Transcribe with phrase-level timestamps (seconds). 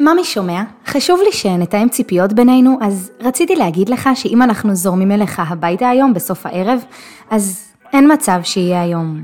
[0.00, 5.42] ממי שומע, חשוב לי שנתאם ציפיות בינינו, אז רציתי להגיד לך שאם אנחנו זורמים אליך
[5.48, 6.84] הביתה היום בסוף הערב,
[7.30, 9.20] אז אין מצב שיהיה היום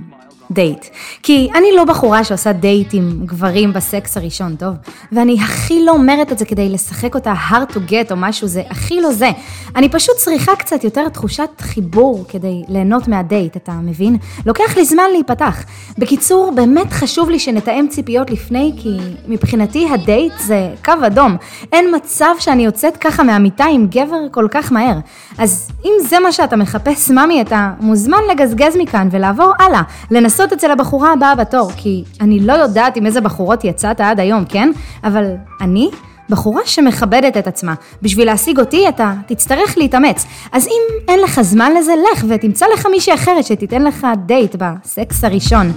[0.51, 0.87] דייט.
[1.23, 4.75] כי אני לא בחורה שעושה דייט עם גברים בסקס הראשון, טוב?
[5.13, 8.63] ואני הכי לא אומרת את זה כדי לשחק אותה hard to get או משהו, זה
[8.71, 9.31] הכי לא זה.
[9.77, 14.17] אני פשוט צריכה קצת יותר תחושת חיבור כדי ליהנות מהדייט, אתה מבין?
[14.47, 15.65] לוקח לי זמן להיפתח.
[15.99, 21.37] בקיצור, באמת חשוב לי שנתאם ציפיות לפני, כי מבחינתי הדייט זה קו אדום.
[21.73, 24.99] אין מצב שאני יוצאת ככה מהמיטה עם גבר כל כך מהר.
[25.39, 29.83] אז אם זה מה שאתה מחפש, ממי, אתה מוזמן לגזגז מכאן ולעבור הלאה.
[30.11, 34.21] לנס לעשות אצל הבחורה הבאה בתור, כי אני לא יודעת עם איזה בחורות יצאת עד
[34.21, 34.71] היום, כן?
[35.05, 35.25] אבל
[35.61, 35.91] אני
[36.31, 37.75] בחורה שמכבדת את עצמה.
[38.03, 40.27] בשביל להשיג אותי אתה תצטרך להתאמץ.
[40.53, 45.25] אז אם אין לך זמן לזה, לך ותמצא לך מישהי אחרת שתיתן לך דייט בסקס
[45.25, 45.73] הראשון.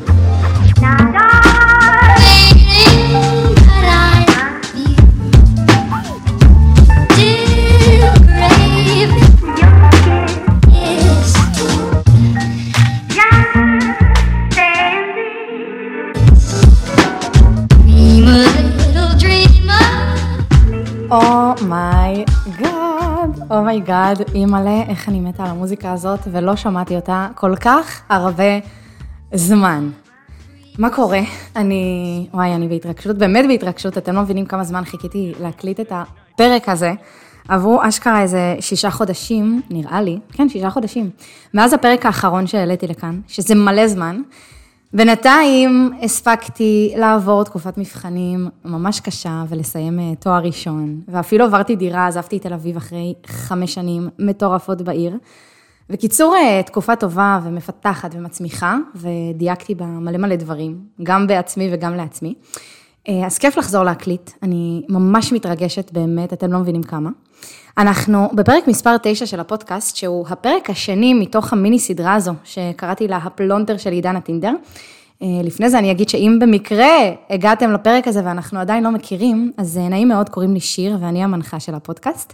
[21.12, 22.22] אומייגאד,
[23.52, 28.60] אומייגאד, אימא'לה, איך אני מתה על המוזיקה הזאת ולא שמעתי אותה כל כך הרבה
[29.34, 29.90] זמן.
[30.80, 31.20] מה קורה?
[31.56, 36.70] אני, וואי, אני בהתרגשות, באמת בהתרגשות, אתם לא מבינים כמה זמן חיכיתי להקליט את הפרק
[36.70, 36.94] הזה.
[37.48, 41.10] עברו אשכרה איזה שישה חודשים, נראה לי, כן, שישה חודשים,
[41.54, 44.22] מאז הפרק האחרון שהעליתי לכאן, שזה מלא זמן.
[44.94, 52.38] בינתיים הספקתי לעבור תקופת מבחנים ממש קשה ולסיים אה, תואר ראשון, ואפילו עברתי דירה, עזבתי
[52.38, 55.18] את תל אביב אחרי חמש שנים מטורפות בעיר.
[55.90, 62.34] בקיצור, אה, תקופה טובה ומפתחת ומצמיחה, ודייקתי בה מלא מלא דברים, גם בעצמי וגם לעצמי.
[63.10, 67.10] אה, אז כיף לחזור להקליט, אני ממש מתרגשת באמת, אתם לא מבינים כמה.
[67.78, 73.18] אנחנו בפרק מספר 9 של הפודקאסט, שהוא הפרק השני מתוך המיני סדרה הזו, שקראתי לה
[73.18, 74.54] הפלונטר של עידן הטינדר.
[75.22, 76.96] אה, לפני זה אני אגיד שאם במקרה
[77.30, 81.24] הגעתם לפרק הזה ואנחנו עדיין לא מכירים, אז אה, נעים מאוד, קוראים לי שיר ואני
[81.24, 82.34] המנחה של הפודקאסט.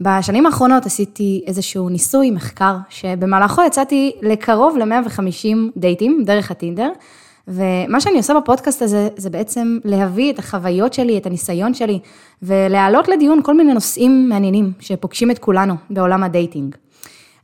[0.00, 6.90] בשנים האחרונות עשיתי איזשהו ניסוי, מחקר, שבמהלכו יצאתי לקרוב ל-150 דייטים דרך הטינדר.
[7.48, 11.98] ומה שאני עושה בפודקאסט הזה, זה בעצם להביא את החוויות שלי, את הניסיון שלי,
[12.42, 16.74] ולהעלות לדיון כל מיני נושאים מעניינים שפוגשים את כולנו בעולם ה dating.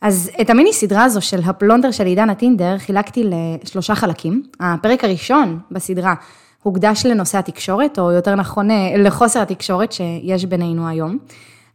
[0.00, 3.24] אז את המיני סדרה הזו של הפלונטר של עידן הטינדר חילקתי
[3.64, 4.42] לשלושה חלקים.
[4.60, 6.14] הפרק הראשון בסדרה
[6.62, 11.18] הוקדש לנושא התקשורת, או יותר נכון לחוסר התקשורת שיש בינינו היום.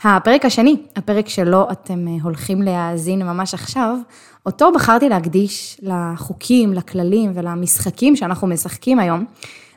[0.03, 3.97] הפרק השני, הפרק שלו אתם הולכים להאזין ממש עכשיו,
[4.47, 9.25] אותו בחרתי להקדיש לחוקים, לכללים ולמשחקים שאנחנו משחקים היום.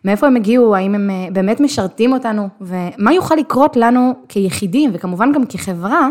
[0.05, 5.33] מאיפה הם הגיעו, האם הם אה, באמת משרתים אותנו, ומה יוכל לקרות לנו כיחידים, וכמובן
[5.33, 6.09] גם כחברה,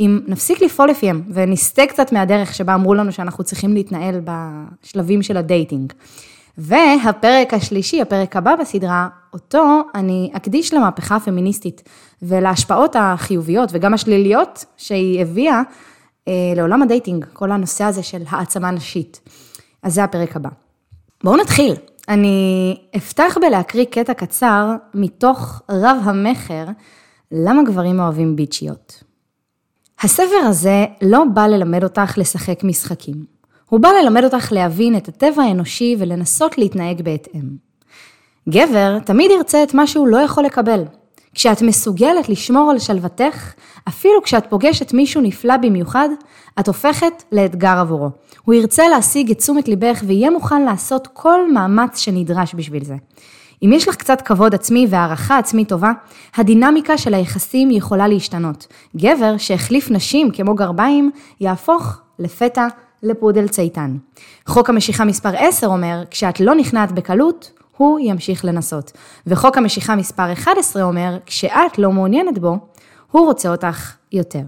[0.00, 5.36] אם נפסיק לפעול לפיהם, ונסטה קצת מהדרך שבה אמרו לנו שאנחנו צריכים להתנהל בשלבים של
[5.36, 5.92] ה dating.
[6.58, 11.82] והפרק השלישי, הפרק הבא בסדרה, אותו אני אקדיש למהפכה הפמיניסטית
[12.22, 15.62] ולהשפעות החיוביות וגם השליליות שהיא הביאה אה,
[16.56, 19.20] לעולם ה dating, כל הנושא הזה של העצמה נשית.
[19.82, 20.50] אז זה הפרק הבא.
[21.24, 21.74] בואו נתחיל.
[22.08, 26.64] אני אפתח בלהקריא קטע קצר מתוך רב המכר,
[27.32, 29.04] למה גברים אוהבים ביצ'יות.
[30.00, 33.24] הספר הזה לא בא ללמד אותך לשחק משחקים.
[33.68, 37.42] הוא בא ללמד אותך להבין את הטבע האנושי ולנסות להתנהג בהתאם.
[38.48, 40.82] גבר תמיד ירצה את מה שהוא לא יכול לקבל,
[41.34, 43.52] כשאת מסוגלת לשמור על שלוותך,
[43.88, 46.08] אפילו כשאת פוגשת מישהו נפלא במיוחד,
[46.60, 48.10] את הופכת לאתגר עבורו.
[48.44, 52.94] הוא ירצה להשיג את תשומת ליבך ויהיה מוכן לעשות כל מאמץ שנדרש בשביל זה.
[53.62, 55.92] אם יש לך קצת כבוד עצמי והערכה עצמית טובה,
[56.36, 58.66] הדינמיקה של היחסים יכולה להשתנות.
[58.96, 61.10] גבר שהחליף נשים כמו גרביים,
[61.40, 62.66] יהפוך לפתע
[63.02, 63.96] לפודל צייתן.
[64.46, 68.92] חוק המשיכה מספר 10 אומר, כשאת לא נכנעת בקלות, הוא ימשיך לנסות.
[69.26, 72.58] וחוק המשיכה מספר 11 אומר, כשאת לא מעוניינת בו,
[73.10, 74.42] הוא רוצה אותך יותר.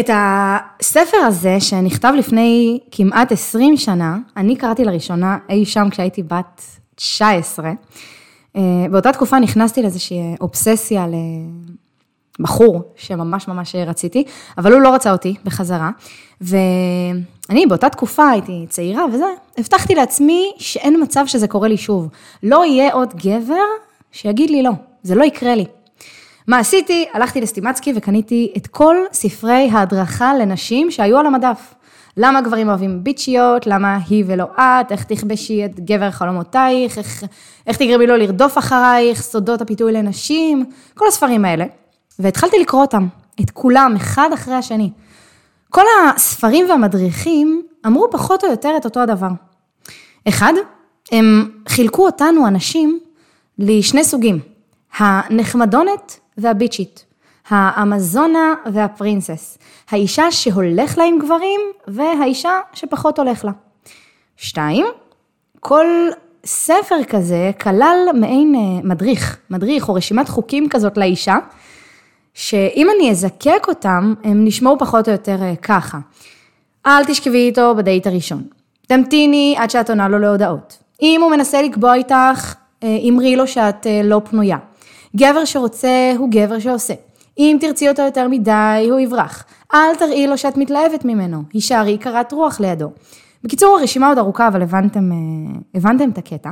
[0.00, 6.62] את הספר הזה, שנכתב לפני כמעט 20 שנה, אני קראתי לראשונה אי שם כשהייתי בת
[6.94, 7.72] 19.
[8.56, 11.06] אה, באותה תקופה נכנסתי לאיזושהי אובססיה
[12.38, 14.24] לבחור שממש ממש רציתי,
[14.58, 15.90] אבל הוא לא רצה אותי בחזרה.
[17.48, 19.24] ואני באותה תקופה הייתי צעירה וזה,
[19.58, 22.08] הבטחתי לעצמי שאין מצב שזה קורה לי שוב.
[22.42, 23.64] לא יהיה עוד גבר
[24.12, 24.70] שיגיד לי לא,
[25.02, 25.64] זה לא יקרה לי.
[26.46, 27.06] מה עשיתי?
[27.12, 31.74] הלכתי לסטימצקי וקניתי את כל ספרי ההדרכה לנשים שהיו על המדף.
[32.16, 37.24] למה גברים אוהבים ביצ'יות, למה היא ולא את, איך תכבשי את גבר חלומותייך, איך,
[37.66, 40.64] איך תגרמי לו לרדוף אחרייך, סודות הפיתוי לנשים,
[40.94, 41.64] כל הספרים האלה.
[42.18, 43.06] והתחלתי לקרוא אותם,
[43.40, 44.90] את כולם, אחד אחרי השני.
[45.70, 45.82] כל
[46.14, 49.28] הספרים והמדריכים אמרו פחות או יותר את אותו הדבר.
[50.28, 50.52] אחד,
[51.12, 52.98] הם חילקו אותנו, הנשים,
[53.58, 54.38] לשני סוגים,
[54.98, 57.04] הנחמדונת והביצ'ית,
[57.48, 59.58] האמזונה והפרינסס,
[59.90, 63.52] האישה שהולך לה עם גברים והאישה שפחות הולך לה.
[64.36, 64.86] שתיים,
[65.60, 65.86] כל
[66.44, 71.36] ספר כזה כלל מעין אה, מדריך, מדריך או רשימת חוקים כזאת לאישה,
[72.34, 75.98] שאם אני אזקק אותם, הם נשמעו פחות או יותר אה, ככה.
[76.86, 78.42] אל תשכבי איתו בדייט הראשון.
[78.86, 80.78] תמתיני עד שאת עונה לו להודעות.
[81.02, 84.58] אם הוא מנסה לקבוע איתך, אה, אמרי לו שאת אה, לא פנויה.
[85.16, 86.94] גבר שרוצה הוא גבר שעושה.
[87.38, 89.44] אם תרצי אותו יותר מדי, הוא יברח.
[89.74, 92.90] אל תראי לו שאת מתלהבת ממנו, הישארי קרת רוח לידו.
[93.44, 95.10] בקיצור, הרשימה עוד ארוכה, אבל הבנתם,
[95.74, 96.50] הבנתם את הקטע.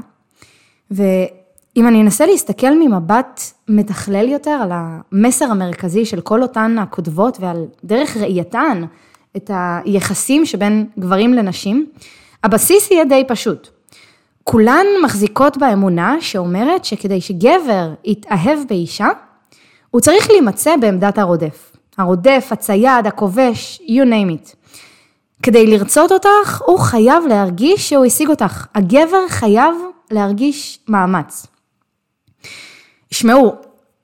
[1.76, 7.66] אם אני אנסה להסתכל ממבט מתכלל יותר על המסר המרכזי של כל אותן הכותבות ועל
[7.84, 8.84] דרך ראייתן
[9.36, 11.86] את היחסים שבין גברים לנשים,
[12.44, 13.69] הבסיס יהיה די פשוט.
[14.44, 19.08] כולן מחזיקות באמונה שאומרת שכדי שגבר יתאהב באישה,
[19.90, 21.72] הוא צריך להימצא בעמדת הרודף.
[21.98, 24.54] הרודף, הצייד, הכובש, you name it.
[25.42, 28.66] כדי לרצות אותך, הוא חייב להרגיש שהוא השיג אותך.
[28.75, 29.75] הגבר חייב
[30.10, 31.51] להרגיש מאמץ.
[33.12, 33.53] שמעו,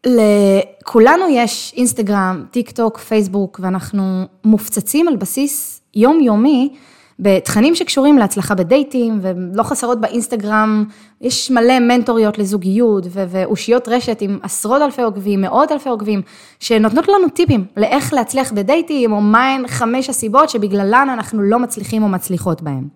[0.07, 6.75] לכולנו יש אינסטגרם, טיק טוק, פייסבוק, ואנחנו מופצצים על בסיס יומיומי
[7.19, 10.85] בתכנים שקשורים להצלחה בדייטים, ולא חסרות באינסטגרם,
[11.21, 16.23] יש מלא מנטוריות לזוגיות ואושיות רשת עם עשרות אלפי עוקבים, מאות אלפי עוקבים,
[16.61, 22.09] שנותנות לנו טיפים לאיך להצליח בדייטים, או מהן חמש הסיבות שבגללן אנחנו לא מצליחים או
[22.09, 22.89] מצליחות בהם.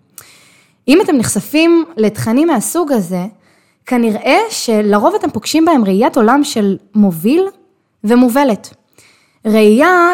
[0.87, 3.25] אם אתם נחשפים לתכנים מהסוג הזה,
[3.85, 7.47] כנראה שלרוב אתם פוגשים בהם ראיית עולם של מוביל
[8.03, 8.73] ומובלת.
[9.45, 10.11] ראייה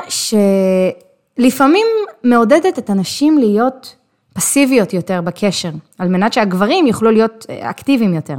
[1.37, 1.87] שלפעמים
[2.23, 3.95] מעודדת את הנשים להיות
[4.33, 5.69] פסיביות יותר בקשר,
[5.99, 8.35] על מנת שהגברים יוכלו להיות אה, אקטיביים יותר.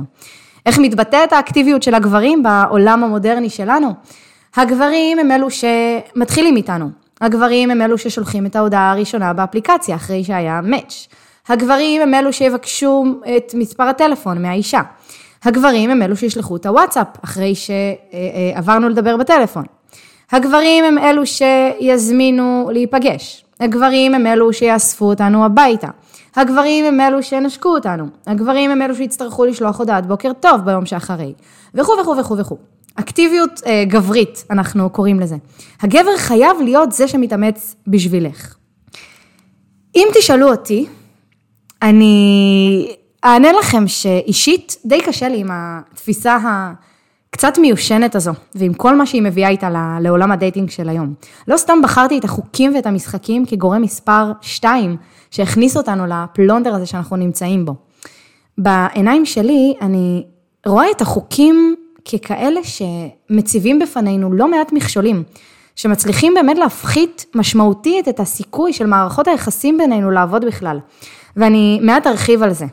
[0.66, 3.94] איך מתבטאת האקטיביות של הגברים בעולם המודרני שלנו?
[4.56, 6.90] הגברים הם אלו שמתחילים איתנו,
[7.20, 11.08] הגברים הם אלו ששולחים את ההודעה הראשונה באפליקציה אחרי שהיה מאץ'.
[11.48, 13.04] הגברים הם אלו שיבקשו
[13.36, 14.80] את מספר הטלפון מהאישה.
[15.44, 19.64] הגברים הם אלו שישלחו את הוואטסאפ אחרי שעברנו לדבר בטלפון.
[20.32, 23.44] הגברים הם אלו שיזמינו להיפגש.
[23.60, 25.88] הגברים הם אלו שיאספו אותנו הביתה.
[26.36, 28.04] הגברים הם אלו שינשקו אותנו.
[28.26, 31.32] הגברים הם אלו שיצטרכו לשלוח הודעת בוקר טוב ביום שאחרי.
[31.74, 32.56] וכו' וכו' וכו' וכו'.
[32.94, 35.36] אקטיביות אה, גברית, אנחנו קוראים לזה.
[35.80, 38.54] הגבר חייב להיות זה שמתאמץ בשבילך.
[39.96, 40.86] אם תשאלו אותי,
[41.82, 46.38] אני אענה לכם שאישית די קשה לי עם התפיסה
[47.30, 51.14] הקצת מיושנת הזו, ועם כל מה שהיא מביאה איתה לעולם ה dating של היום.
[51.48, 54.96] לא סתם בחרתי את החוקים ואת המשחקים כגורם מספר 2
[55.30, 57.74] שהכניס אותנו לפלונטר הזה שאנחנו נמצאים בו.
[58.58, 60.24] בעיניים שלי אני
[60.66, 61.74] רואה את החוקים
[62.04, 65.22] ככאלה שמציבים בפנינו לא מעט מכשולים,
[65.76, 70.78] שמצליחים באמת להפחית משמעותית את הסיכוי של מערכות היחסים בינינו לעבוד בכלל.
[71.36, 72.66] ואני מעט ארחיב על זה.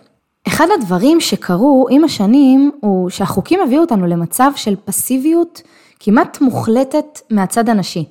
[0.47, 5.62] אחד הדברים שקרו עם השנים הוא שהחוקים הביאו אותנו למצב של פסיביות
[6.00, 8.05] כמעט מוחלטת מהצד הנשי.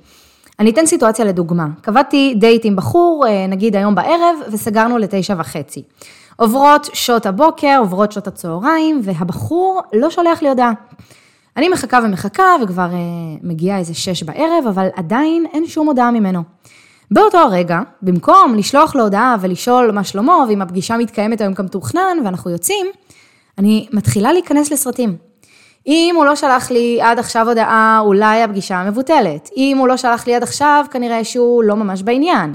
[0.58, 5.82] אני אתן סיטואציה לדוגמה, קבעתי דייט עם בחור, אה, נגיד היום בערב, וסגרנו לתשע וחצי.
[6.37, 10.72] עוברות שעות הבוקר, עוברות שעות הצהריים, והבחור לא שולח לי הודעה.
[11.56, 12.99] אני מחכה ומחכה, וכבר אה,
[13.42, 16.42] מגיעה איזה שש בערב, אבל עדיין אין שום הודעה ממנו.
[17.10, 22.50] באותו הרגע, במקום לשלוח לו הודעה ולשאול מה שלמה, ואם הפגישה מתקיימת היום כמתוכנן ואנחנו
[22.50, 22.86] יוצאים,
[23.58, 25.16] אני מתחילה להיכנס לסרטים.
[25.86, 29.50] אם הוא לא שלח לי עד עכשיו הודעה, אולי הפגישה מבוטלת.
[29.56, 32.54] אם הוא לא שלח לי עד עכשיו, כנראה שהוא לא ממש בעניין.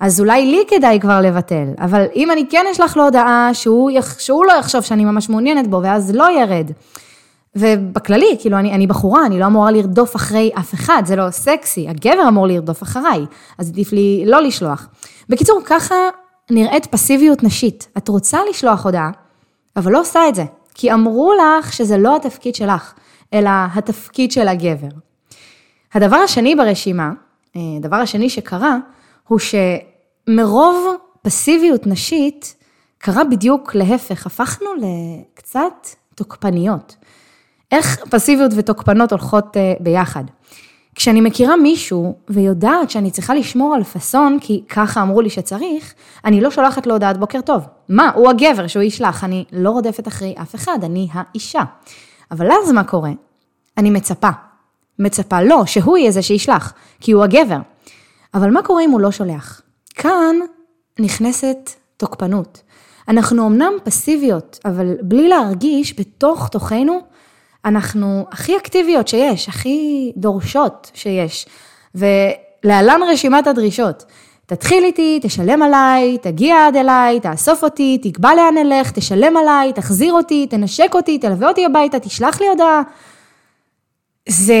[0.00, 4.18] אז אולי לי כדאי כבר לבטל, אבל אם אני כן אשלח לו הודעה שהוא, יח...
[4.18, 6.70] שהוא לא יחשוב שאני ממש מעוניינת בו, ואז לא ירד.
[7.56, 11.88] ובכללי, כאילו, אני, אני בחורה, אני לא אמורה לרדוף אחרי אף אחד, זה לא סקסי,
[11.88, 13.26] הגבר אמור לרדוף אחריי,
[13.58, 14.88] אז עדיף לי לא לשלוח.
[15.28, 15.94] בקיצור, ככה
[16.50, 17.88] נראית פסיביות נשית.
[17.98, 19.10] את רוצה לשלוח הודעה,
[19.76, 20.44] אבל לא עושה את זה,
[20.74, 22.92] כי אמרו לך שזה לא התפקיד שלך,
[23.34, 24.88] אלא התפקיד של הגבר.
[25.94, 27.12] הדבר השני ברשימה,
[27.56, 28.76] הדבר השני שקרה,
[29.28, 32.54] הוא שמרוב פסיביות נשית,
[32.98, 36.96] קרה בדיוק להפך, הפכנו לקצת תוקפניות.
[37.72, 40.24] איך פסיביות ותוקפנות הולכות אה, ביחד.
[40.94, 46.40] כשאני מכירה מישהו ויודעת שאני צריכה לשמור על פאסון, כי ככה אמרו לי שצריך, אני
[46.40, 47.62] לא שולחת לו הודעת בוקר טוב.
[47.88, 51.62] מה, הוא הגבר שהוא ישלח, אני לא רודפת אחרי אף אחד, אני האישה.
[52.30, 53.10] אבל אז מה קורה?
[53.78, 54.28] אני מצפה.
[54.98, 57.58] מצפה לא, שהוא יהיה זה שישלח, כי הוא הגבר.
[58.34, 59.62] אבל מה קורה אם הוא לא שולח?
[59.94, 60.36] כאן
[61.00, 62.62] נכנסת תוקפנות.
[63.08, 67.00] אנחנו אמנם פסיביות, אבל בלי להרגיש בתוך תוכנו,
[67.64, 71.46] אנחנו הכי אקטיביות שיש, הכי דורשות שיש.
[71.94, 74.04] ולהלן רשימת הדרישות.
[74.46, 80.12] תתחיל איתי, תשלם עליי, תגיע עד אליי, תאסוף אותי, תקבע לאן אלך, תשלם עליי, תחזיר
[80.12, 82.82] אותי, תנשק אותי, תלווה אותי הביתה, תשלח לי הודעה.
[84.28, 84.54] זה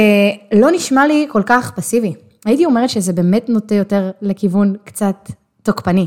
[0.52, 2.14] לא נשמע לי כל כך פסיבי.
[2.44, 5.30] הייתי אומרת שזה באמת נוטה יותר לכיוון קצת
[5.62, 6.06] תוקפני.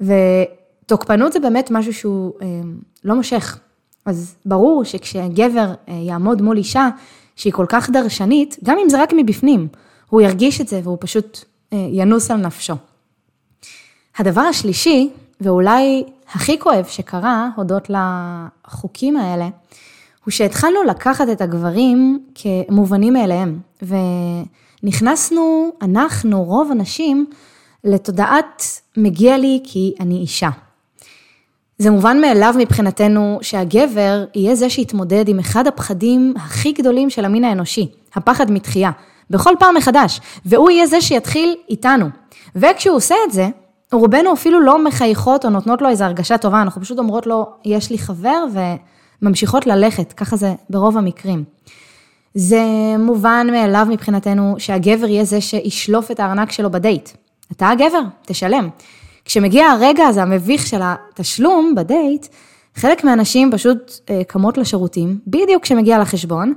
[0.00, 2.46] ותוקפנות זה באמת משהו שהוא אה,
[3.04, 3.58] לא מושך.
[4.06, 6.88] אז ברור שכשגבר אה, יעמוד מול אישה
[7.36, 9.68] שהיא כל כך דרשנית, גם אם זה רק מבפנים,
[10.10, 12.74] הוא ירגיש את זה והוא פשוט אה, ינוס על נפשו.
[14.18, 19.48] הדבר השלישי, ואולי הכי כואב שקרה הודות לחוקים האלה,
[20.24, 23.58] הוא שהתחלנו לקחת את הגברים כמובנים מאליהם,
[24.82, 27.26] ונכנסנו, אנחנו, רוב הנשים,
[27.84, 28.62] לתודעת
[28.96, 30.50] מגיע לי כי אני אישה.
[31.80, 37.44] זה מובן מאליו מבחינתנו שהגבר יהיה זה שיתמודד עם אחד הפחדים הכי גדולים של המין
[37.44, 38.90] האנושי, הפחד מתחייה,
[39.30, 42.06] בכל פעם מחדש, והוא יהיה זה שיתחיל איתנו.
[42.56, 43.48] וכשהוא עושה את זה,
[43.92, 47.90] רובנו אפילו לא מחייכות או נותנות לו איזו הרגשה טובה, אנחנו פשוט אומרות לו, יש
[47.90, 48.44] לי חבר
[49.22, 51.44] וממשיכות ללכת, ככה זה ברוב המקרים.
[52.34, 52.64] זה
[52.98, 57.10] מובן מאליו מבחינתנו שהגבר יהיה זה שישלוף את הארנק שלו בדייט.
[57.52, 58.68] אתה הגבר, תשלם.
[59.30, 62.26] כשמגיע הרגע הזה המביך של התשלום בדייט,
[62.74, 66.54] חלק מהנשים פשוט אה, קמות לשירותים, בדיוק כשמגיע לחשבון,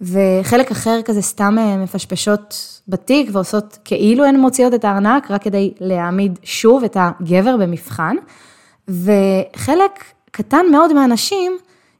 [0.00, 5.74] וחלק אחר כזה סתם אה, מפשפשות בתיק ועושות כאילו הן מוציאות את הארנק, רק כדי
[5.80, 8.16] להעמיד שוב את הגבר במבחן,
[8.88, 11.52] וחלק קטן מאוד מהנשים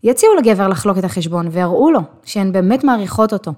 [0.03, 3.53] יציעו לגבר לחלוק את החשבון ויראו לו שהן באמת מעריכות אותו.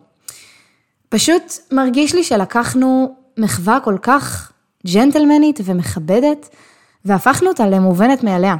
[1.08, 4.52] פשוט מרגיש לי שלקחנו מחווה כל כך
[4.86, 6.48] ג'נטלמנית ומכבדת,
[7.04, 8.56] והפכנו אותה למובנת מאליה.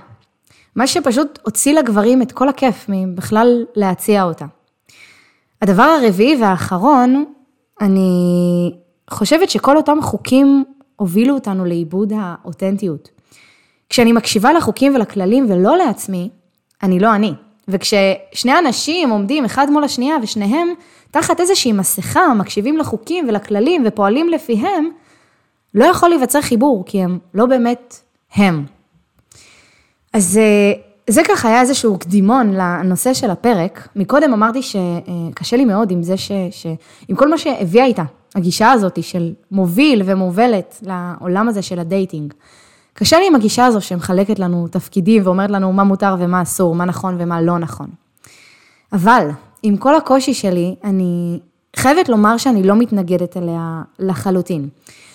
[0.77, 4.45] מה שפשוט הוציא לגברים את כל הכיף מבכלל להציע אותה.
[5.63, 7.25] הדבר הרביעי והאחרון,
[7.81, 8.73] אני
[9.11, 10.65] חושבת שכל אותם חוקים
[10.97, 13.09] הובילו אותנו לאיבוד האותנטיות.
[13.89, 16.31] כשאני מקשיבה לחוקים ולכללים ולא לעצמי,
[16.83, 17.33] אני לא אני.
[17.69, 20.69] וכששני אנשים עומדים אחד מול השנייה ושניהם
[21.11, 24.89] תחת איזושהי מסכה, מקשיבים לחוקים ולכללים ופועלים לפיהם,
[25.75, 28.01] לא יכול להיווצר חיבור, כי הם לא באמת
[28.35, 28.65] הם.
[30.13, 30.73] אז אה,
[31.11, 33.89] זה ככה היה איזשהו קדימון לנושא של הפרק.
[33.97, 36.33] מקודם אמרתי שקשה לי מאוד עם זה ש...
[36.51, 36.67] ש...
[37.09, 38.05] עם כל מה שהביאה איתה,
[38.35, 42.35] הגישה הזאת של מוביל ומובלת לעולם הזה של ה dating.
[42.95, 46.85] קשה לי עם הגישה הזו שמחלקת לנו תפקידים ואומרת לנו מה מותר ומה אסור, מה
[46.85, 47.87] נכון ומה לא נכון.
[48.93, 49.29] אבל
[49.63, 51.41] עם כל הקושי שלי, אני
[51.77, 54.69] חייבת לומר שאני לא מתנגדת אליה לחלוטין.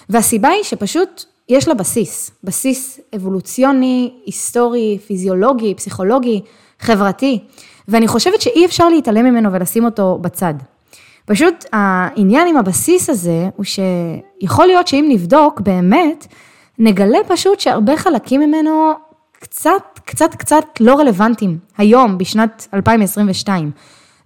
[0.10, 6.42] והסיבה היא שפשוט יש לה בסיס, בסיס אבולוציוני, היסטורי, פיזיולוגי, פסיכולוגי,
[6.80, 7.40] חברתי,
[7.88, 10.54] ואני חושבת שאי אפשר להתעלם ממנו ולשים אותו בצד.
[11.26, 16.28] פשוט העניין עם הבסיס הזה הוא שיכול להיות שאם נבדוק באמת,
[16.80, 18.92] נגלה פשוט שהרבה חלקים ממנו
[19.40, 23.72] קצת, קצת, קצת לא רלוונטיים היום, בשנת 2022.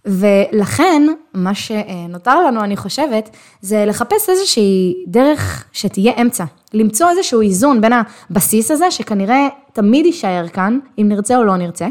[0.06, 3.30] ולכן, מה שנותר לנו, אני חושבת,
[3.62, 6.46] זה לחפש איזושהי דרך שתהיה אמצע.
[6.74, 7.94] למצוא איזשהו איזון בין
[8.30, 11.88] הבסיס הזה, שכנראה תמיד יישאר כאן, אם נרצה או לא נרצה,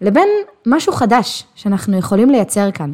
[0.00, 0.28] לבין
[0.66, 2.92] משהו חדש שאנחנו יכולים לייצר כאן.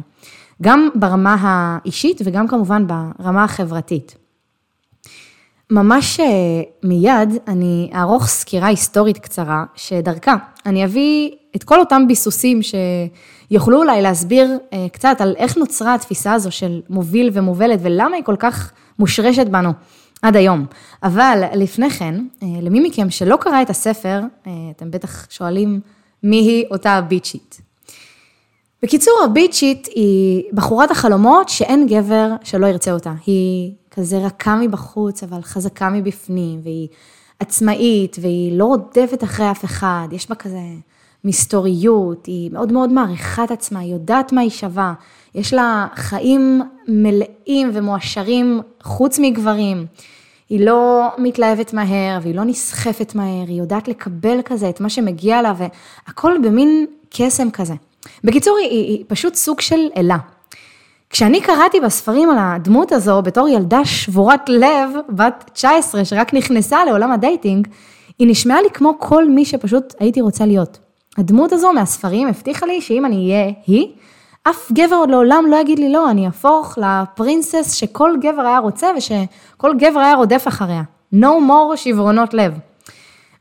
[0.61, 4.15] גם ברמה האישית וגם כמובן ברמה החברתית.
[5.71, 6.25] ממש אה,
[6.83, 14.01] מיד אני אערוך סקירה היסטורית קצרה, שדרכה אני אביא את כל אותם ביסוסים שיוכלו אולי
[14.01, 18.71] להסביר אה, קצת על איך נוצרה התפיסה הזו של מוביל ומובלת ולמה היא כל כך
[18.99, 19.69] מושרשת בנו
[20.21, 20.65] עד היום.
[21.03, 24.21] אבל לפני כן, אה, למי מכם שלא קרא את הספר,
[24.75, 25.79] אתם בטח שואלים
[26.23, 27.61] מי היא אותה הביצ'ית.
[28.83, 33.13] בקיצור, הביצ'ית היא בחורת החלומות שאין גבר שלא ירצה אותה.
[33.25, 36.87] היא כזה רכה מבחוץ, אבל חזקה מבפנים, והיא
[37.39, 40.59] עצמאית, והיא לא רודפת אחרי אף אחד, יש בה כזה
[41.23, 44.93] מסתוריות, היא מאוד מאוד מעריכה את עצמה, היא יודעת מה היא שווה,
[45.35, 49.85] יש לה חיים מלאים ומאושרים חוץ מגברים.
[50.49, 55.41] היא לא מתלהבת מהר והיא לא נסחפת מהר, היא יודעת לקבל כזה את מה שמגיע
[55.41, 57.73] לה והכל במין קסם כזה.
[58.23, 60.17] בקיצור, היא, היא פשוט סוג של אלה.
[61.09, 67.11] כשאני קראתי בספרים על הדמות הזו בתור ילדה שבורת לב, בת 19, שרק נכנסה לעולם
[67.11, 67.67] ה dating,
[68.19, 70.79] היא נשמעה לי כמו כל מי שפשוט הייתי רוצה להיות.
[71.17, 73.87] הדמות הזו מהספרים הבטיחה לי שאם אני אהיה היא,
[74.43, 78.87] אף גבר עוד לעולם לא יגיד לי לא, אני אהפוך לפרינסס שכל גבר היה רוצה
[78.97, 80.81] ושכל גבר היה רודף אחריה.
[81.13, 82.53] No more שברונות לב.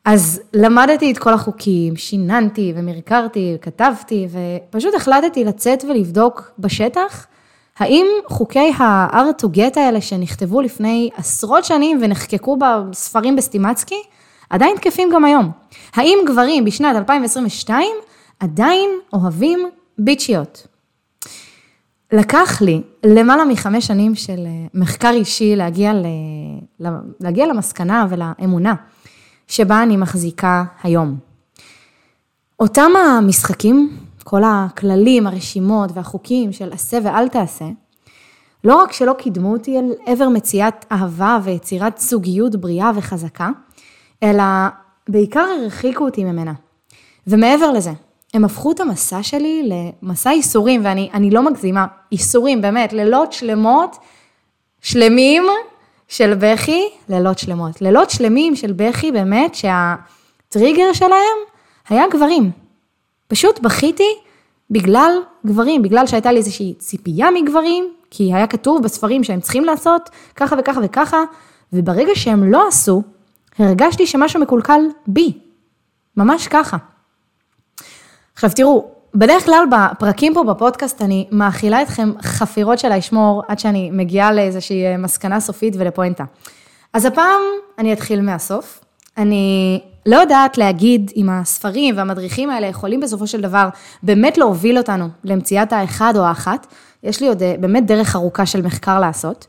[0.05, 7.26] אז למדתי את כל החוקים, שיננתי ומרקרתי וכתבתי, ופשוט החלטתי לצאת ולבדוק בשטח,
[7.79, 14.02] האם חוקי ה-art to get האלה שנכתבו לפני עשרות שנים ונחקקו בספרים בסטימצקי,
[14.53, 15.51] עדיין תקפים גם היום.
[15.95, 17.87] האם גברים בשנת 2022
[18.41, 19.69] עדיין אוהבים
[19.99, 20.67] ביצ'יות?
[22.13, 26.07] לקח לי למעלה מחמש שנים של אה, מחקר אישי להגיע, ל...
[27.21, 28.75] להגיע למסקנה ולאמונה
[29.49, 31.17] שבה אני מחזיקה היום.
[32.61, 37.67] אותם המשחקים, כל הכללים, הרשימות והחוקים של עשה ואל תעשה,
[38.65, 43.51] לא רק שלא קידמו אותי אל עבר מציאת אהבה ויצירת זוגיות בריאה וחזקה,
[44.23, 44.43] אלא
[45.09, 46.52] בעיקר הרחיקו אותי ממנה.
[47.26, 47.91] ומעבר לזה,
[48.35, 49.71] הם הפכו את המסע שלי
[50.02, 53.97] למסע ייסורים, ואני לא מגזימה, ייסורים, באמת, לילות שלמות,
[54.81, 55.43] שלמים
[56.09, 57.83] של בכי, לילות שלמות.
[57.83, 61.38] לילות שלמים של בכי, באמת, שהטריגר שלהם
[61.88, 62.50] היה גברים.
[63.29, 64.09] פשוט בכיתי
[64.71, 65.12] בגלל
[65.47, 70.57] גברים, בגלל שהייתה לי איזושהי ציפייה מגברים, כי היה כתוב בספרים שהם צריכים לעשות ככה
[70.59, 71.23] וככה וככה,
[71.73, 73.02] וברגע שהם לא עשו,
[73.59, 75.33] הרגשתי שמשהו מקולקל בי.
[76.17, 76.77] ממש ככה.
[78.35, 83.91] עכשיו תראו, בדרך כלל בפרקים פה בפודקאסט אני מאכילה אתכם חפירות של האשמור עד שאני
[83.91, 86.25] מגיעה לאיזושהי מסקנה סופית ולפואנטה.
[86.93, 87.41] אז הפעם
[87.79, 88.81] אני אתחיל מהסוף.
[89.17, 93.69] אני לא יודעת להגיד אם הספרים והמדריכים האלה יכולים בסופו של דבר
[94.03, 96.67] באמת להוביל אותנו למציאת האחד או האחת.
[97.03, 99.47] יש לי עוד אה, באמת דרך ארוכה של מחקר לעשות.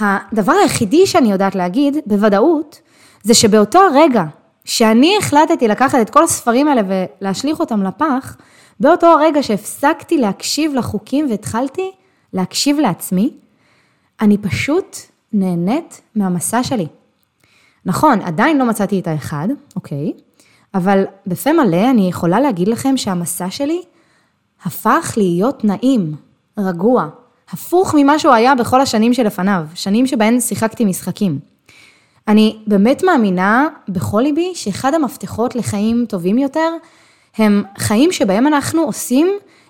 [0.00, 2.80] הדבר היחידי שאני יודעת להגיד, בוודאות,
[3.26, 4.24] זה שבאותו הרגע
[4.64, 6.82] שאני החלטתי לקחת את כל הספרים האלה
[7.20, 8.36] ולהשליך אותם לפח,
[8.80, 11.90] באותו הרגע שהפסקתי להקשיב לחוקים והתחלתי
[12.32, 13.30] להקשיב לעצמי,
[14.20, 14.96] אני פשוט
[15.32, 16.86] נהנית מהמסע שלי.
[17.84, 20.12] נכון, עדיין לא מצאתי את האחד, אוקיי,
[20.74, 23.82] אבל בפה מלא אני יכולה להגיד לכם שהמסע שלי
[24.64, 26.14] הפך להיות נעים,
[26.58, 27.08] רגוע,
[27.50, 31.55] הפוך ממה שהוא היה בכל השנים שלפניו, שנים שבהן שיחקתי משחקים.
[32.28, 36.70] אני באמת מאמינה בכל ליבי שאחד המפתחות לחיים טובים יותר,
[37.36, 39.28] הם חיים שבהם אנחנו עושים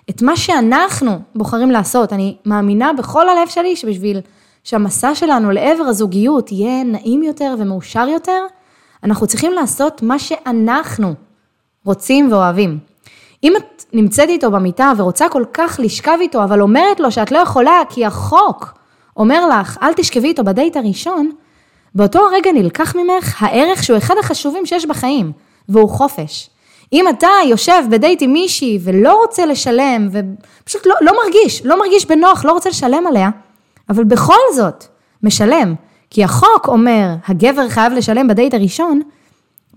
[0.09, 2.13] את מה שאנחנו בוחרים לעשות.
[2.13, 4.19] אני מאמינה בכל הלב שלי שבשביל
[4.63, 8.41] שהמסע שלנו לעבר הזוגיות יהיה נעים יותר ומאושר יותר,
[9.03, 11.13] אנחנו צריכים לעשות מה שאנחנו
[11.85, 12.79] רוצים ואוהבים.
[13.43, 17.37] אם את נמצאת איתו במיטה ורוצה כל כך לשכב איתו, אבל אומרת לו שאת לא
[17.37, 18.73] יכולה כי החוק
[19.17, 21.31] אומר לך, אל תשכבי איתו בדייט הראשון,
[21.97, 25.31] באותו הרגע נלקח ממך הערך שהוא אחד החשובים שיש בחיים,
[25.69, 26.49] והוא חופש.
[26.93, 32.05] אם אתה יושב בדייט עם מישהי ולא רוצה לשלם, ופשוט לא, לא מרגיש, לא מרגיש
[32.05, 33.29] בנוח, לא רוצה לשלם עליה,
[33.89, 34.83] אבל בכל זאת
[35.23, 35.75] משלם,
[36.09, 39.01] כי החוק אומר, הגבר חייב לשלם בדייט הראשון,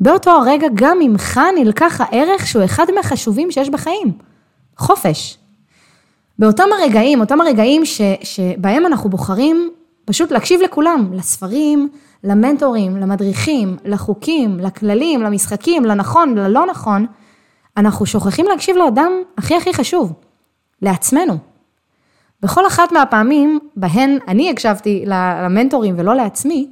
[0.00, 4.12] באותו הרגע גם ממך נלקח הערך שהוא אחד מהחשובים שיש בחיים,
[4.76, 5.38] חופש.
[6.38, 9.70] באותם הרגעים, אותם הרגעים ש, שבהם אנחנו בוחרים
[10.04, 11.88] פשוט להקשיב לכולם, לספרים,
[12.24, 17.06] למנטורים, למדריכים, לחוקים, לכללים, למשחקים, לנכון, ללא נכון,
[17.76, 20.12] אנחנו שוכחים להקשיב לאדם הכי הכי חשוב,
[20.82, 21.38] לעצמנו.
[22.42, 26.70] בכל אחת מהפעמים בהן אני הקשבתי למנטורים ולא לעצמי,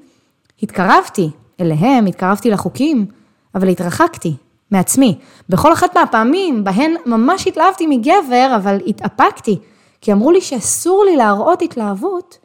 [0.63, 1.31] התקרבתי
[1.61, 3.07] אליהם, התקרבתי לחוקים,
[3.55, 4.37] אבל התרחקתי
[4.71, 5.19] מעצמי.
[5.49, 9.59] בכל אחת מהפעמים בהן ממש התלהבתי מגבר, אבל התאפקתי,
[10.01, 12.39] כי אמרו לי שאסור לי להראות התלהבות,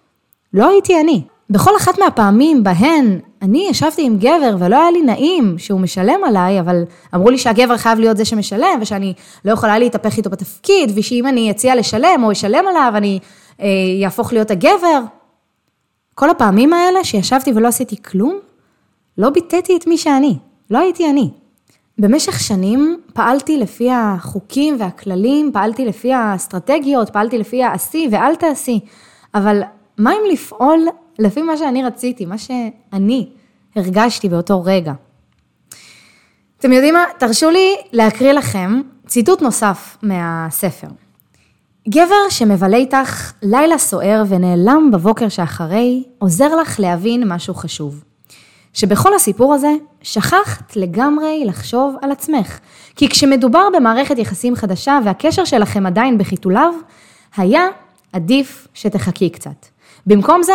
[0.54, 1.24] לא הייתי אני.
[1.54, 6.60] בכל אחת מהפעמים בהן אני ישבתי עם גבר ולא היה לי נעים שהוא משלם עליי,
[6.60, 6.84] אבל
[7.16, 9.14] אמרו לי שהגבר חייב להיות זה שמשלם ושאני
[9.46, 13.20] לא יכולה להתהפך איתו בתפקיד, ושאם אני אציע לשלם או אשלם עליו, אני
[14.06, 15.00] אהפוך אה, להיות הגבר.
[16.16, 18.40] כל הפעמים האלה שישבתי ולא עשיתי כלום,
[19.18, 20.38] לא ביטאתי את מי שאני,
[20.70, 21.30] לא הייתי אני.
[21.98, 28.80] במשך שנים פעלתי לפי החוקים והכללים, פעלתי לפי האסטרטגיות, פעלתי לפי העשי ואל תעשי,
[29.36, 29.62] אבל
[29.98, 30.88] מה אם לפעול
[31.20, 33.30] לפי מה שאני רציתי, מה שאני
[33.76, 34.94] הרגשתי באותו רגע?
[36.60, 37.04] אתם יודעים מה?
[37.18, 40.88] תרשו לי להקריא לכם ציטוט נוסף מהספר.
[41.90, 48.04] גבר שמבלה איתך לילה סוער ונעלם בבוקר שאחרי, עוזר לך להבין משהו חשוב.
[48.74, 49.72] שבכל הסיפור הזה,
[50.02, 52.60] שכחת לגמרי לחשוב על עצמך.
[52.96, 56.74] כי כשמדובר במערכת יחסים חדשה והקשר שלכם עדיין בחיתוליו,
[57.38, 57.64] היה
[58.14, 59.66] עדיף שתחכי קצת.
[60.08, 60.54] במקום זה,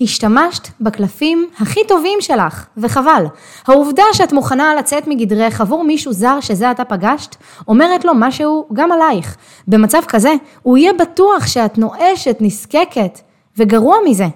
[0.00, 3.24] השתמשת בקלפים הכי טובים שלך, וחבל.
[3.66, 7.36] העובדה שאת מוכנה לצאת מגדרך עבור מישהו זר שזה אתה פגשת,
[7.68, 9.36] אומרת לו משהו גם עלייך.
[9.68, 13.20] במצב כזה, הוא יהיה בטוח שאת נואשת, נזקקת,
[13.56, 14.26] וגרוע מזה,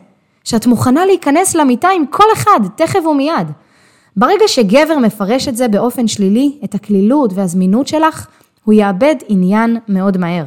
[0.45, 3.47] שאת מוכנה להיכנס למיטה עם כל אחד, תכף ומיד.
[4.17, 8.27] ברגע שגבר מפרש את זה באופן שלילי, את הקלילות והזמינות שלך,
[8.65, 10.45] הוא יאבד עניין מאוד מהר.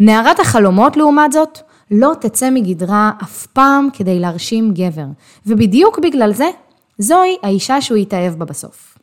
[0.00, 1.58] נערת החלומות לעומת זאת,
[1.90, 5.06] לא תצא מגדרה אף פעם כדי להרשים גבר.
[5.46, 6.50] ובדיוק בגלל זה,
[6.98, 8.98] זוהי האישה שהוא יתאהב בה בסוף.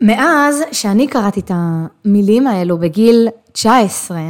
[0.00, 4.20] מאז שאני קראתי את המילים האלו בגיל 19,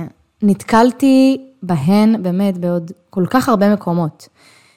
[0.43, 4.29] נתקלתי בהן באמת בעוד כל כך הרבה מקומות.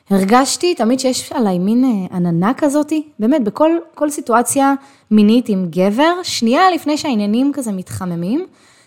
[0.10, 4.74] הרגשתי תמיד שיש עליי מין אה, עננה כזאתי, באמת בכל כל סיטואציה
[5.12, 8.46] מינית עם גבר, שנייה לפני שהעניינים כזה מתחממים,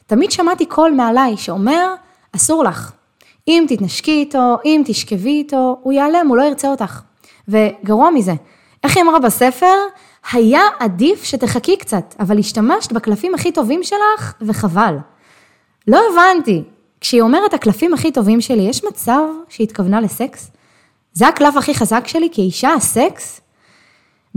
[0.08, 1.94] תמיד שמעתי קול מעליי שאומר,
[2.36, 2.92] אסור לך.
[3.48, 7.00] אם תתנשקי איתו, אם תשכבי איתו, הוא ייעלם, הוא לא ירצה אותך.
[7.48, 8.32] וגרוע מזה,
[8.84, 9.74] איך היא אמרה בספר?
[10.32, 14.96] היה עדיף שתחכי קצת, אבל השתמשת בקלפים הכי טובים שלך, וחבל.
[15.88, 16.62] לא הבנתי,
[17.00, 20.50] כשהיא אומרת הקלפים הכי טובים שלי, יש מצב שהיא התכוונה לסקס?
[21.12, 23.40] זה הקלף הכי חזק שלי כאישה, הסקס?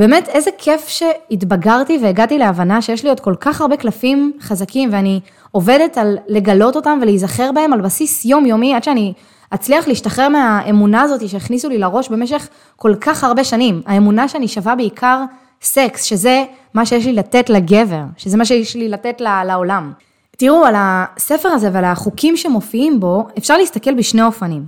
[0.01, 5.19] באמת, איזה כיף שהתבגרתי והגעתי להבנה שיש לי עוד כל כך הרבה קלפים חזקים, ואני
[5.51, 9.13] עובדת על לגלות אותם ולהיזכר בהם על בסיס יומיומי, עד שאני
[9.53, 13.81] אצליח להשתחרר מהאמונה הזאת שהכניסו לי לראש במשך כל כך הרבה שנים.
[13.85, 15.23] האמונה שאני שווה בעיקר
[15.61, 19.91] סקס, שזה מה שיש לי לתת לגבר, שזה מה שיש לי לתת לעולם.
[20.37, 24.65] תראו, על הספר הזה ועל החוקים שמופיעים בו, אפשר להסתכל בשני אופנים.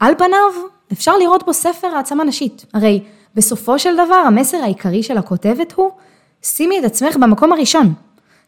[0.00, 2.66] על פניו, אפשר לראות בו ספר העצמה נשית.
[2.74, 3.00] הרי
[3.34, 5.90] בסופו של דבר, המסר העיקרי של הכותבת הוא,
[6.42, 7.94] שימי את עצמך במקום הראשון.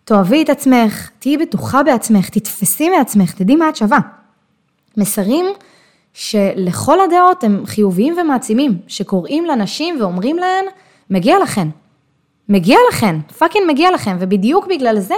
[0.05, 3.99] תאהבי את עצמך, תהיי בטוחה בעצמך, תתפסי מעצמך, תדעי מה את שווה.
[4.97, 5.47] מסרים
[6.14, 10.64] שלכל הדעות הם חיוביים ומעצימים, שקוראים לנשים ואומרים להן,
[11.11, 11.68] מגיע לכן.
[12.49, 15.14] מגיע לכן, פאקינג מגיע לכן, ובדיוק בגלל זה,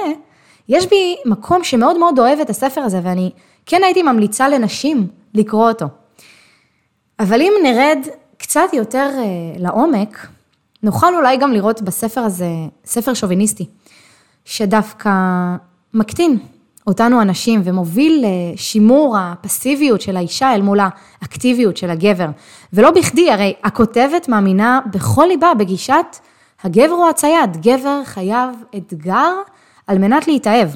[0.69, 3.31] יש בי מקום שמאוד מאוד אוהב את הספר הזה, ואני
[3.67, 5.87] כן הייתי ממליצה לנשים לקרוא אותו.
[7.21, 7.99] אבל אם נרד
[8.55, 9.23] קצת יותר אה,
[9.59, 10.27] לעומק,
[10.83, 12.49] נוכל אולי גם לראות בספר הזה,
[12.85, 13.67] ספר שוביניסטי,
[14.45, 15.11] שדווקא
[15.95, 16.39] מקטין
[16.87, 22.27] אותנו הנשים ומוביל לשימור הפסיביות של האישה אל מול האקטיביות של הגבר.
[22.73, 26.17] ולא בכדי, הרי הכותבת מאמינה בכל ליבה בגישת
[26.63, 29.33] הגבר הוא הצייד, גבר חייב אתגר
[29.87, 30.69] על מנת להתאהב.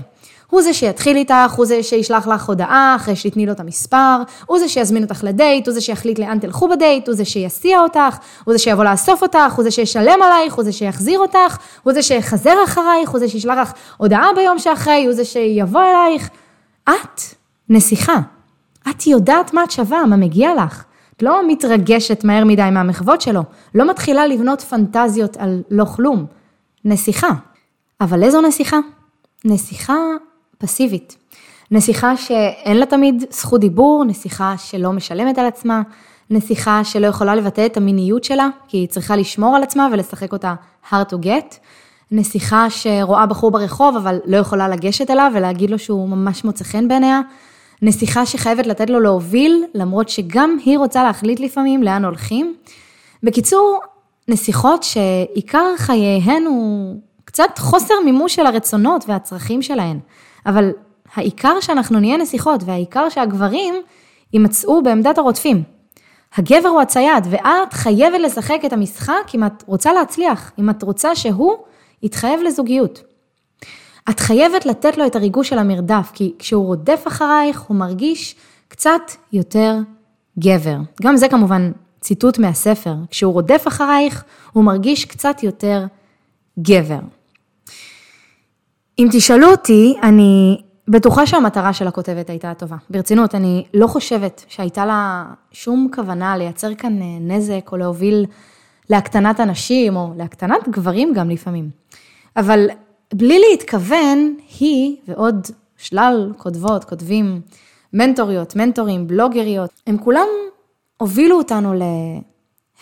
[0.51, 4.59] הוא זה שיתחיל איתך, הוא זה שישלח לך הודעה אחרי שתתני לו את המספר, הוא
[4.59, 8.55] זה שיזמין אותך לדייט, הוא זה שיחליט לאן תלכו בדייט, הוא זה שיסיע אותך, הוא
[8.55, 12.55] זה שיבוא לאסוף אותך, הוא זה שישלם עלייך, הוא זה שיחזיר אותך, הוא זה שיחזר
[12.65, 16.31] אחרייך, הוא זה שישלח לך הודעה ביום שאחרי, הוא זה שיבוא אלייך.
[16.85, 17.21] את
[17.69, 18.17] נסיכה.
[18.91, 20.85] את יודעת מה את שווה, מה מגיע לך.
[21.17, 23.43] את לא מתרגשת מהר מדי מהמחוות שלו,
[23.75, 26.27] לא מתחילה לבנות פנטזיות על לא כלום.
[26.85, 27.31] נסיכה.
[28.01, 28.79] אבל איזו נסיכה?
[29.45, 29.95] נסיכה
[30.59, 31.17] פסיבית.
[31.71, 35.83] נסיכה שאין לה תמיד זכות דיבור, נסיכה שלא משלמת על עצמה,
[36.31, 40.55] נסיכה שלא יכולה לבטא את המיניות שלה, כי היא צריכה לשמור על עצמה ולשחק אותה
[40.91, 41.55] hard to get,
[42.11, 46.89] נסיכה שרואה בחור ברחוב אבל לא יכולה לגשת אליו ולהגיד לו שהוא ממש מוצא חן
[46.89, 47.21] בעיניה,
[47.83, 52.55] נסיכה שחייבת לתת לו להוביל, למרות שגם היא רוצה להחליט לפעמים לאן הולכים.
[53.23, 53.81] בקיצור,
[54.29, 59.99] נסיכות שעיקר חייהן הוא קצת חוסר מימוש של הרצונות והצרכים שלהן.
[60.47, 60.71] אבל
[61.15, 63.75] העיקר שאנחנו נהיה נסיכות, והעיקר שהגברים
[64.33, 65.63] יימצאו בעמדת הרודפים.
[66.37, 71.17] הגבר הוא הצייד, ואת חייבת לשחק את המשחק אם את רוצה להצליח, אם את רוצה
[71.17, 71.57] שהוא
[72.03, 73.03] יתחייב לזוגיות.
[74.11, 78.35] את חייבת לתת לו את הריגוש של המרדף, כי כשהוא רודף אחרייך, הוא מרגיש
[78.69, 79.77] קצת יותר
[80.39, 80.77] גבר.
[81.03, 85.87] גם זה כמובן ציטוט מהספר, כשהוא רודף אחרייך, הוא מרגיש קצת יותר
[86.59, 87.01] גבר.
[88.99, 92.77] אם תשאלו אותי, אני בטוחה שהמטרה של הכותבת הייתה טובה.
[92.91, 98.27] ברצינות, אני לא חושבת שהייתה לה שום כוונה לייצר כאן אה, נזק או להוביל
[98.91, 101.71] להקטנת אנשים או להקטנת גברים גם לפעמים.
[102.37, 102.69] אבל
[103.15, 107.41] בלי להתכוון, היא ועוד שלל כותבות, כותבים,
[107.93, 110.29] מנטוריות, מנטורים, בלוגריות, הם כולם
[110.97, 111.75] הובילו אותנו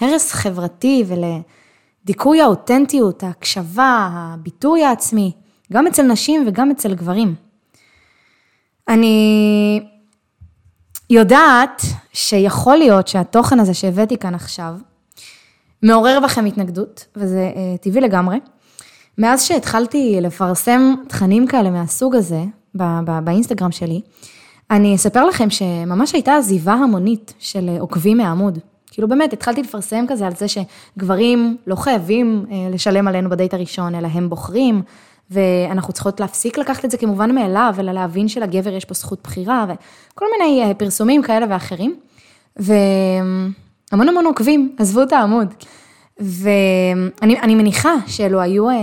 [0.01, 5.33] להרס חברתי ולדיכוי האותנטיות, ההקשבה, הביטוי העצמי.
[5.73, 7.35] גם אצל נשים וגם אצל גברים.
[8.89, 9.81] אני
[11.11, 14.75] יודעת שיכול להיות שהתוכן הזה שהבאתי כאן עכשיו,
[15.83, 18.41] מעורר בכם התנגדות, וזה uh, טבעי לגמרי.
[19.19, 24.01] מאז שהתחלתי לפרסם תכנים כאלה מהסוג הזה, בא, בא, באינסטגרם שלי,
[24.71, 28.59] אני אספר לכם שממש הייתה עזיבה המונית של עוקבים מהעמוד.
[28.91, 33.95] כאילו באמת, התחלתי לפרסם כזה על זה שגברים לא חייבים אה, לשלם עלינו בדייט הראשון,
[33.95, 34.83] אלא הם בוחרים,
[35.31, 39.67] ואנחנו צריכות להפסיק לקחת את זה כמובן מאליו, אלא להבין שלגבר יש פה זכות בחירה,
[40.15, 41.97] וכל מיני אה, פרסומים כאלה ואחרים.
[42.57, 45.55] והמון המון עוקבים עזבו את העמוד.
[46.19, 48.75] ואני מניחה שאלו היו אה,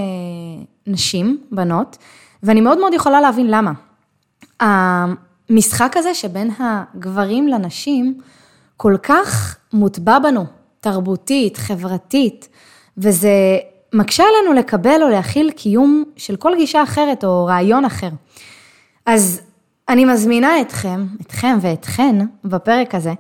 [0.87, 1.97] נשים, בנות,
[2.43, 3.71] ואני מאוד מאוד יכולה להבין למה.
[4.59, 8.17] המשחק הזה שבין הגברים לנשים
[8.77, 10.45] כל כך מוטבע בנו,
[10.79, 12.49] תרבותית, חברתית,
[12.97, 13.57] וזה
[13.93, 18.09] מקשה עלינו לקבל או להכיל קיום של כל גישה אחרת או רעיון אחר.
[19.05, 19.41] אז
[19.89, 23.13] אני מזמינה אתכם, אתכם ואתכן בפרק הזה,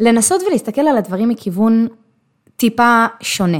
[0.00, 1.88] לנסות ולהסתכל על הדברים מכיוון
[2.56, 3.58] טיפה שונה.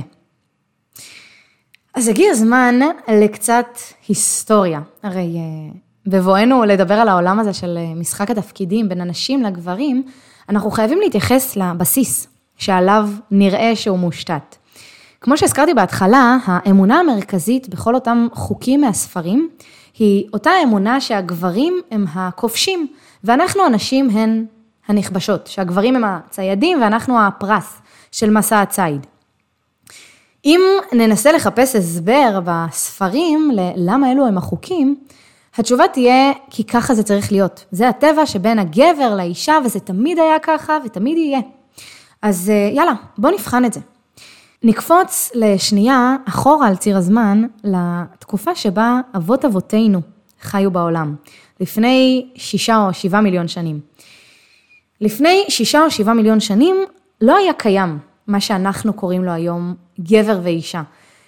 [1.95, 4.81] אז הגיע הזמן לקצת היסטוריה.
[5.03, 5.73] הרי אה,
[6.07, 10.03] בבואנו לדבר על העולם הזה של אה, משחק התפקידים בין הנשים לגברים,
[10.49, 12.27] אנחנו חייבים להתייחס לבסיס
[12.57, 14.57] שעליו נראה שהוא מושתת.
[15.27, 19.49] כמו שהזכרתי בהתחלה, האמונה המרכזית בכל אותם חוקים מהספרים,
[19.99, 22.87] היא אותה אמונה שהגברים הם הכובשים,
[23.25, 24.47] ואנחנו הנשים הן
[24.89, 27.79] הנכבשות, שהגברים הם הציידים ואנחנו הפרס
[28.13, 29.07] של מסע הציד.
[30.45, 30.61] אם
[30.93, 34.97] ננסה לחפש הסבר בספרים ללמה אלו הם החוקים,
[35.59, 37.65] התשובה תהיה כי ככה זה צריך להיות.
[37.71, 41.41] זה הטבע שבין הגבר לאישה וזה תמיד היה ככה ותמיד יהיה.
[42.23, 43.81] אז אה, יאללה, בוא נבחן את זה.
[44.63, 50.01] נקפוץ לשנייה אחורה על ציר הזמן לתקופה שבה אבות אבותינו
[50.41, 51.15] חיו בעולם,
[51.61, 53.81] לפני שישה או שבעה מיליון שנים.
[55.01, 56.77] לפני שישה או שבעה מיליון שנים
[57.21, 60.83] לא היה קיים מה שאנחנו קוראים לו היום גבר ואישה.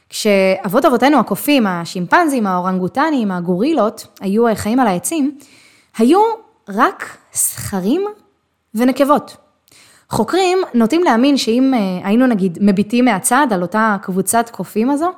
[0.09, 5.39] כשאבות אבותינו הקופים, השימפנזים, האורנגוטנים, הגורילות, היו חיים על העצים,
[5.99, 6.21] היו
[6.69, 8.05] רק זכרים
[8.75, 9.37] ונקבות.
[10.11, 15.11] חוקרים נוטים להאמין שאם אה, היינו נגיד מביטים מהצד על אותה קבוצת קופים הזו,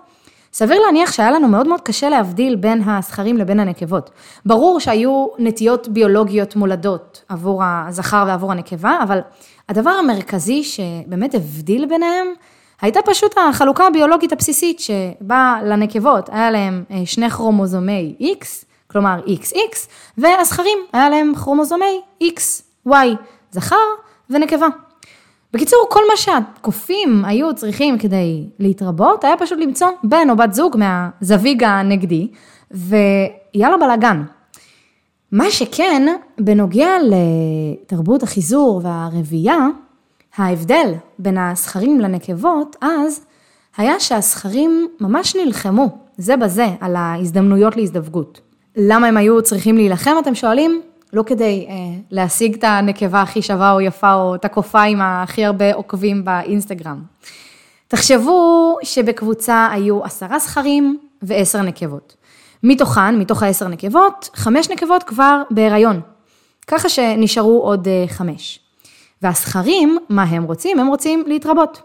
[0.52, 4.10] סביר להניח שהיה לנו מאוד מאוד קשה להבדיל בין הזכרים לבין הנקבות.
[4.46, 9.20] ברור שהיו נטיות ביולוגיות מולדות עבור הזכר ועבור הנקבה, אבל
[9.68, 12.26] הדבר המרכזי שבאמת הבדיל ביניהם,
[12.80, 18.44] הייתה פשוט החלוקה הביולוגית הבסיסית שבה לנקבות היה להם אה, שני כרומוזומי X,
[18.90, 19.76] כלומר XX,
[20.18, 22.40] והזכרים היה להם כרומוזומי X,
[22.88, 22.92] Y,
[23.50, 23.76] זכר
[24.30, 24.66] ונקבה.
[25.52, 30.76] בקיצור, כל מה שהקופים היו צריכים כדי להתרבות, היה פשוט למצוא בן או בת זוג
[30.76, 32.28] מהזוויג הנגדי,
[32.70, 34.22] ויאללה בלאגן.
[35.32, 39.66] מה שכן, בנוגע לתרבות החיזור והרבייה,
[40.36, 43.26] ההבדל בין הזכרים לנקבות אז,
[43.76, 48.40] היה שהזכרים ממש נלחמו זה בזה על ההזדמנויות להזדווגות.
[48.76, 50.80] למה הם היו צריכים להילחם, אתם שואלים?
[51.12, 51.74] לא כדי אה,
[52.10, 57.02] להשיג את הנקבה הכי שווה או יפה, או את הקופה עם הכי הרבה עוקבים באינסטגרם.
[57.88, 62.16] תחשבו שבקבוצה היו עשרה זכרים ועשר נקבות.
[62.62, 66.00] מתוכן, מתוך העשר נקבות, חמש נקבות כבר בהיריון.
[66.66, 68.60] ככה שנשארו עוד אה, חמש.
[69.22, 70.78] והזכרים, מה הם רוצים?
[70.78, 71.82] הם רוצים להתרבות.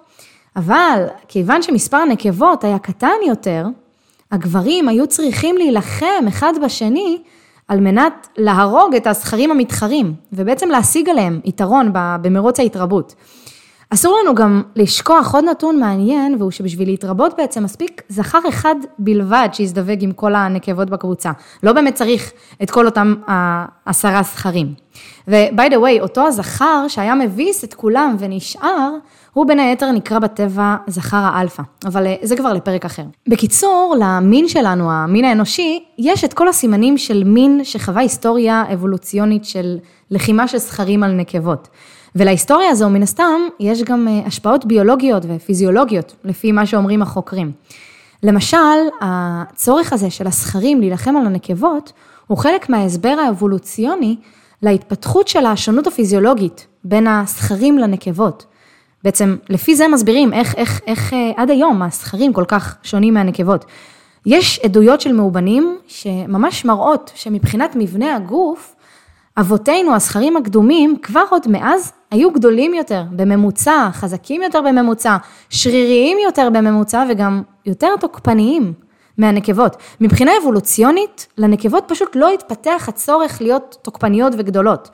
[0.55, 3.65] אבל כיוון שמספר הנקבות היה קטן יותר,
[4.31, 7.21] הגברים היו צריכים להילחם אחד בשני
[7.67, 13.15] על מנת להרוג את הזכרים המתחרים, ובעצם להשיג עליהם יתרון במרוץ ההתרבות.
[13.89, 19.49] אסור לנו גם לשכוח עוד נתון מעניין, והוא שבשביל להתרבות בעצם מספיק זכר אחד בלבד
[19.53, 21.31] שיזדווג עם כל הנקבות בקבוצה.
[21.63, 22.31] לא באמת צריך
[22.63, 23.15] את כל אותם
[23.85, 24.73] עשרה זכרים.
[25.27, 28.91] ו-by אותו הזכר שהיה מביס את כולם ונשאר,
[29.35, 33.03] הוא בין היתר נקרא בטבע זכר האלפא, אבל אה, זה כבר לפרק אחר.
[33.27, 39.77] בקיצור, למין שלנו, המין האנושי, יש את כל הסימנים של מין שחווה היסטוריה אבולוציונית של
[40.11, 41.67] לחימה של זכרים על נקבות.
[42.15, 47.51] ולהיסטוריה הזו, מן הסתם, יש גם אה, השפעות ביולוגיות ופיזיולוגיות, לפי מה שאומרים החוקרים.
[48.23, 48.57] למשל,
[49.01, 51.93] הצורך הזה של הזכרים להילחם על הנקבות,
[52.27, 54.15] הוא חלק מההסבר האבולוציוני
[54.61, 58.45] להתפתחות של השונות הפיזיולוגית בין הזכרים לנקבות.
[59.05, 63.65] בעצם, לפי זה מסבירים איך, איך, איך אה, עד היום הזכרים כל כך שונים מהנקבות.
[64.25, 68.75] יש עדויות של מאובנים שממש מראות שמבחינת מבנה הגוף,
[69.37, 75.17] אבותינו, הזכרים הקדומים, כבר עוד מאז היו גדולים יותר בממוצע, חזקים יותר בממוצע,
[75.49, 78.73] שריריים יותר בממוצע וגם יותר תוקפניים
[79.17, 79.77] מהנקבות.
[80.01, 84.89] מבחינה אבולוציונית, לנקבות פשוט לא התפתח הצורך להיות תוקפניות וגדולות.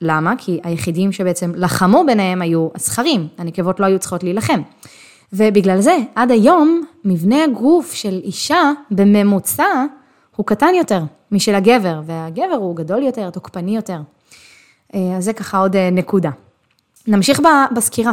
[0.00, 0.34] למה?
[0.38, 4.60] כי היחידים שבעצם לחמו ביניהם היו הזכרים, הנקבות לא היו צריכות להילחם.
[5.32, 9.84] ובגלל זה, עד היום, מבנה הגוף של אישה בממוצע
[10.36, 11.02] הוא קטן יותר
[11.32, 13.98] משל הגבר, והגבר הוא גדול יותר, תוקפני יותר.
[14.92, 16.30] אז זה ככה עוד נקודה.
[17.06, 17.40] נמשיך
[17.74, 18.12] בסקירה.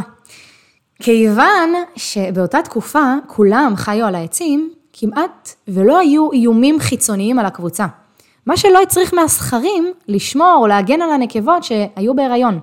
[1.02, 7.86] כיוון שבאותה תקופה כולם חיו על העצים, כמעט ולא היו איומים חיצוניים על הקבוצה.
[8.46, 12.60] מה שלא הצריך מהסכרים לשמור או להגן על הנקבות שהיו בהיריון.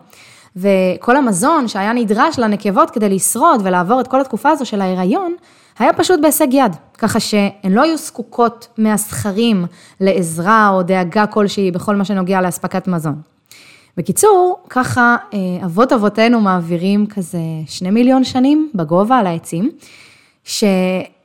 [0.55, 5.35] וכל המזון שהיה נדרש לנקבות כדי לשרוד ולעבור את כל התקופה הזו של ההיריון,
[5.79, 9.65] היה פשוט בהישג יד, ככה שהן לא היו זקוקות מהסכרים
[9.99, 13.21] לעזרה או דאגה כלשהי בכל מה שנוגע לאספקת מזון.
[13.97, 19.71] בקיצור, ככה אה, אבות אבותינו מעבירים כזה שני מיליון שנים בגובה על העצים,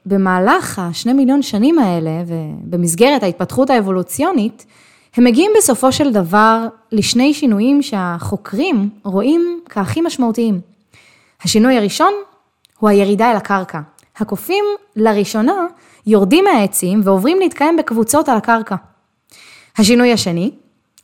[0.06, 4.66] שבמהלך השני מיליון שנים האלה, ובמסגרת ההתפתחות האבולוציונית,
[5.16, 10.60] הם מגיעים בסופו של דבר לשני שינויים שהחוקרים רואים כהכי משמעותיים.
[11.42, 12.12] השינוי הראשון
[12.78, 13.80] הוא הירידה אל הקרקע.
[14.16, 14.64] הקופים
[14.96, 15.66] לראשונה
[16.06, 18.76] יורדים מהעצים ועוברים להתקיים בקבוצות על הקרקע.
[19.78, 20.50] השינוי השני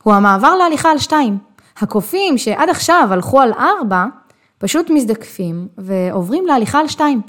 [0.03, 1.39] הוא המעבר להליכה על שתיים.
[1.79, 4.07] הקופים שעד עכשיו הלכו על ארבע,
[4.59, 7.21] פשוט מזדקפים ועוברים להליכה על שתיים.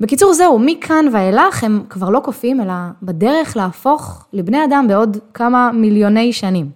[0.00, 5.70] בקיצור זהו, מכאן ואילך הם כבר לא קופים, אלא בדרך להפוך לבני אדם בעוד כמה
[5.72, 6.70] מיליוני שנים.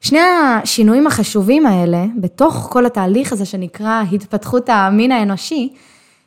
[0.00, 5.72] שני השינויים החשובים האלה, בתוך כל התהליך הזה שנקרא התפתחות המין האנושי,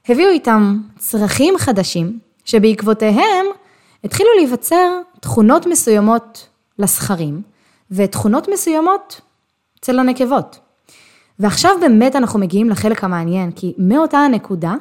[0.10, 3.46] הביאו איתם צרכים חדשים, שבעקבותיהם
[4.04, 6.48] התחילו להיווצר תכונות מסוימות
[6.80, 7.42] לסכרים,
[7.92, 9.22] ותכונות מסוימות
[9.80, 10.60] אצל הנקבות.
[11.40, 14.74] ועכשיו באמת אנחנו מגיעים לחלק המעניין, כי מאותה הנקודה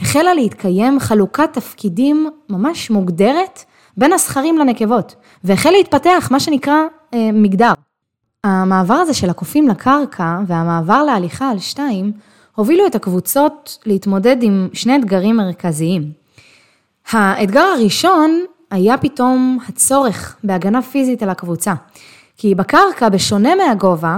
[0.00, 3.64] החלה להתקיים חלוקת תפקידים ממש מוגדרת
[3.96, 6.82] בין הזכרים לנקבות, והחל להתפתח מה שנקרא
[7.14, 7.72] אה, מגדר.
[8.44, 12.12] המעבר הזה של הקופים לקרקע והמעבר להליכה על שתיים,
[12.54, 16.12] הובילו את הקבוצות להתמודד עם שני אתגרים מרכזיים.
[17.10, 21.74] האתגר הראשון היה פתאום הצורך בהגנה פיזית על הקבוצה.
[22.36, 24.16] כי בקרקע, בשונה מהגובה,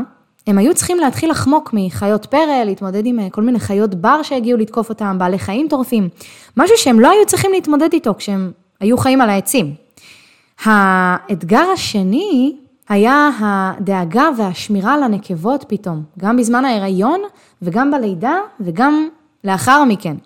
[0.48, 4.58] הם היו צריכים להתחיל לחמוק מחיות פרא, להתמודד עם אה, כל מיני חיות בר שהגיעו
[4.58, 6.08] לתקוף אותם, בעלי חיים טורפים,
[6.56, 9.74] משהו שהם לא היו צריכים להתמודד איתו כשהם היו חיים על העצים.
[10.64, 12.56] האתגר השני
[12.88, 17.20] היה הדאגה והשמירה על הנקבות פתאום, גם בזמן ההיריון
[17.62, 19.08] וגם בלידה וגם
[19.44, 20.16] לאחר מכן.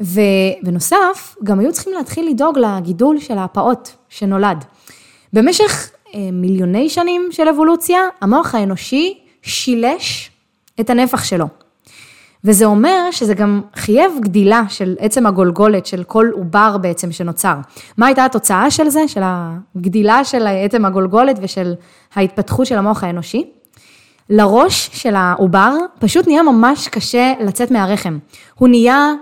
[0.00, 4.64] ובנוסף, גם היו צריכים להתחיל לדאוג לגידול של הפעוט שנולד.
[5.32, 10.30] במשך אה, מיליוני שנים של אבולוציה, המוח האנושי שילש
[10.80, 11.46] את הנפח שלו.
[12.44, 17.54] וזה אומר שזה גם חייב גדילה של עצם הגולגולת של כל עובר בעצם שנוצר.
[17.96, 21.74] מה הייתה התוצאה של זה, של הגדילה של עצם הגולגולת ושל
[22.14, 23.50] ההתפתחות של המוח האנושי?
[24.30, 28.18] לראש של העובר פשוט נהיה ממש קשה לצאת מהרחם.
[28.54, 29.12] הוא נהיה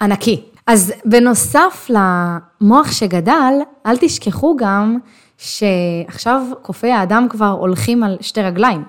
[0.00, 0.42] ענקי.
[0.66, 3.52] אז בנוסף למוח שגדל,
[3.86, 4.98] אל תשכחו גם
[5.38, 8.84] שעכשיו קופי האדם כבר הולכים על שתי רגליים.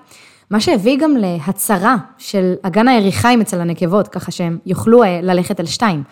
[0.53, 5.65] מה שהביא גם להצרה של אגן היריחיים אצל הנקבות, ככה שהם יוכלו אה, ללכת על
[5.65, 6.03] שתיים.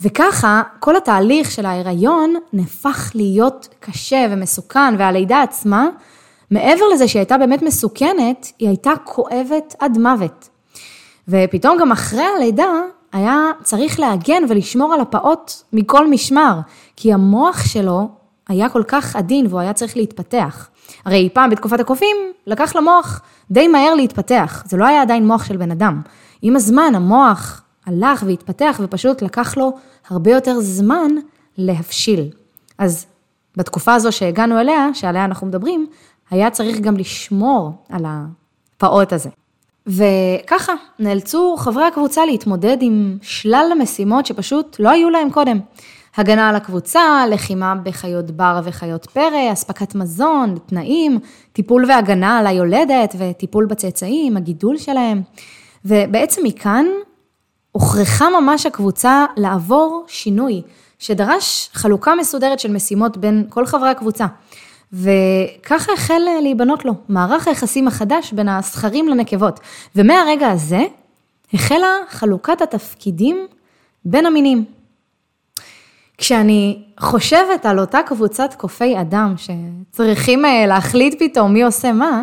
[0.00, 5.88] וככה, כל התהליך של ההיריון נהפך להיות קשה ומסוכן, והלידה עצמה,
[6.50, 10.48] מעבר לזה שהיא הייתה באמת מסוכנת, היא הייתה כואבת עד מוות.
[11.28, 12.72] ופתאום גם אחרי הלידה,
[13.12, 16.58] היה צריך להגן ולשמור על הפעוט מכל משמר,
[16.96, 18.08] כי המוח שלו
[18.48, 20.68] היה כל כך עדין והוא היה צריך להתפתח.
[21.04, 22.16] הרי פעם בתקופת הקופים,
[22.46, 23.20] לקח למוח
[23.50, 26.00] די מהר להתפתח, זה לא היה עדיין מוח של בן אדם.
[26.42, 29.72] עם הזמן המוח הלך והתפתח ופשוט לקח לו
[30.08, 31.10] הרבה יותר זמן
[31.58, 32.28] להבשיל.
[32.78, 33.06] אז
[33.56, 35.86] בתקופה הזו שהגענו אליה, שעליה אנחנו מדברים,
[36.30, 39.30] היה צריך גם לשמור על הפעוט הזה.
[39.86, 45.58] וככה נאלצו חברי הקבוצה להתמודד עם שלל המשימות שפשוט לא היו להם קודם.
[46.16, 51.18] הגנה על הקבוצה, לחימה בחיות בר וחיות פרא, אספקת מזון, תנאים,
[51.52, 55.22] טיפול והגנה על היולדת וטיפול בצאצאים, הגידול שלהם.
[55.84, 56.86] ובעצם מכאן
[57.72, 60.62] הוכרחה ממש הקבוצה לעבור שינוי,
[60.98, 64.26] שדרש חלוקה מסודרת של משימות בין כל חברי הקבוצה.
[64.92, 69.60] וככה החל להיבנות לו מערך היחסים החדש בין הזכרים לנקבות.
[69.96, 70.84] ומהרגע הזה
[71.54, 73.46] החלה חלוקת התפקידים
[74.04, 74.64] בין המינים.
[76.18, 82.22] כשאני חושבת על אותה קבוצת קופי אדם שצריכים אה, להחליט פתאום מי עושה מה,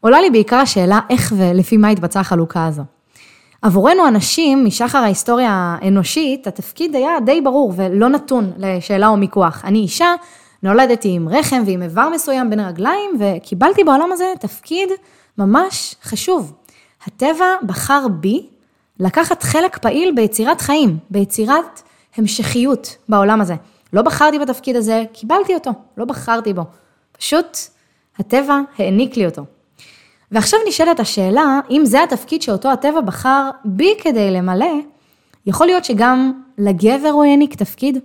[0.00, 2.82] עולה לי בעיקר השאלה איך ולפי מה התבצעה החלוקה הזו.
[3.62, 9.64] עבורנו אנשים, משחר ההיסטוריה האנושית, התפקיד היה די ברור ולא נתון לשאלה או מיקוח.
[9.64, 10.14] אני אישה,
[10.62, 14.88] נולדתי עם רחם ועם איבר מסוים בין הרגליים, וקיבלתי בעולם הזה תפקיד
[15.38, 16.52] ממש חשוב.
[17.06, 18.46] הטבע בחר בי
[19.00, 21.82] לקחת חלק פעיל ביצירת חיים, ביצירת
[22.16, 23.54] המשכיות בעולם הזה.
[23.92, 26.62] לא בחרתי בתפקיד הזה, קיבלתי אותו, לא בחרתי בו.
[27.12, 27.58] פשוט
[28.18, 29.44] הטבע העניק לי אותו.
[30.32, 34.74] ועכשיו נשאלת השאלה, אם זה התפקיד שאותו הטבע בחר בי כדי למלא,
[35.46, 37.98] יכול להיות שגם לגבר הוא העניק תפקיד?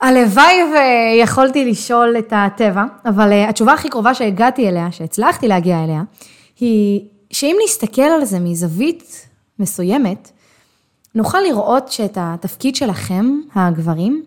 [0.00, 6.02] הלוואי ויכולתי לשאול את הטבע, אבל אה, התשובה הכי קרובה שהגעתי אליה, שהצלחתי להגיע אליה,
[6.60, 9.28] היא שאם נסתכל על זה מזווית
[9.58, 10.30] מסוימת,
[11.14, 14.24] נוכל לראות שאת התפקיד שלכם, הגברים,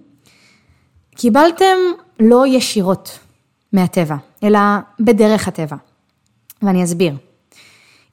[1.15, 1.77] קיבלתם
[2.19, 3.19] לא ישירות
[3.73, 4.59] מהטבע, אלא
[4.99, 5.75] בדרך הטבע.
[6.61, 7.13] ואני אסביר.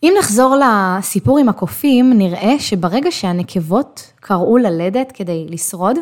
[0.02, 5.96] אם נחזור לסיפור עם הקופים, נראה שברגע שהנקבות קראו ללדת כדי לשרוד,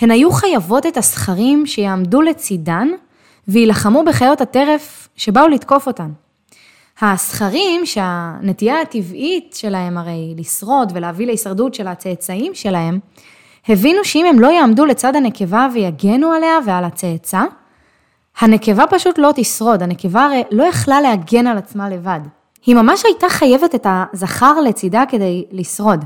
[0.00, 2.88] הן היו חייבות את הסכרים שיעמדו לצידן
[3.48, 6.10] ויילחמו בחיות הטרף שבאו לתקוף אותן.
[7.00, 12.98] הסכרים שהנטייה הטבעית שלהם הרי לשרוד ולהביא להישרדות של הצאצאים שלהם,
[13.68, 17.42] הבינו שאם הם לא יעמדו לצד הנקבה ויגנו עליה ועל הצאצא,
[18.40, 22.20] הנקבה פשוט לא תשרוד, הנקבה הרי לא יכלה להגן על עצמה לבד.
[22.66, 26.04] היא ממש הייתה חייבת את הזכר לצידה כדי לשרוד.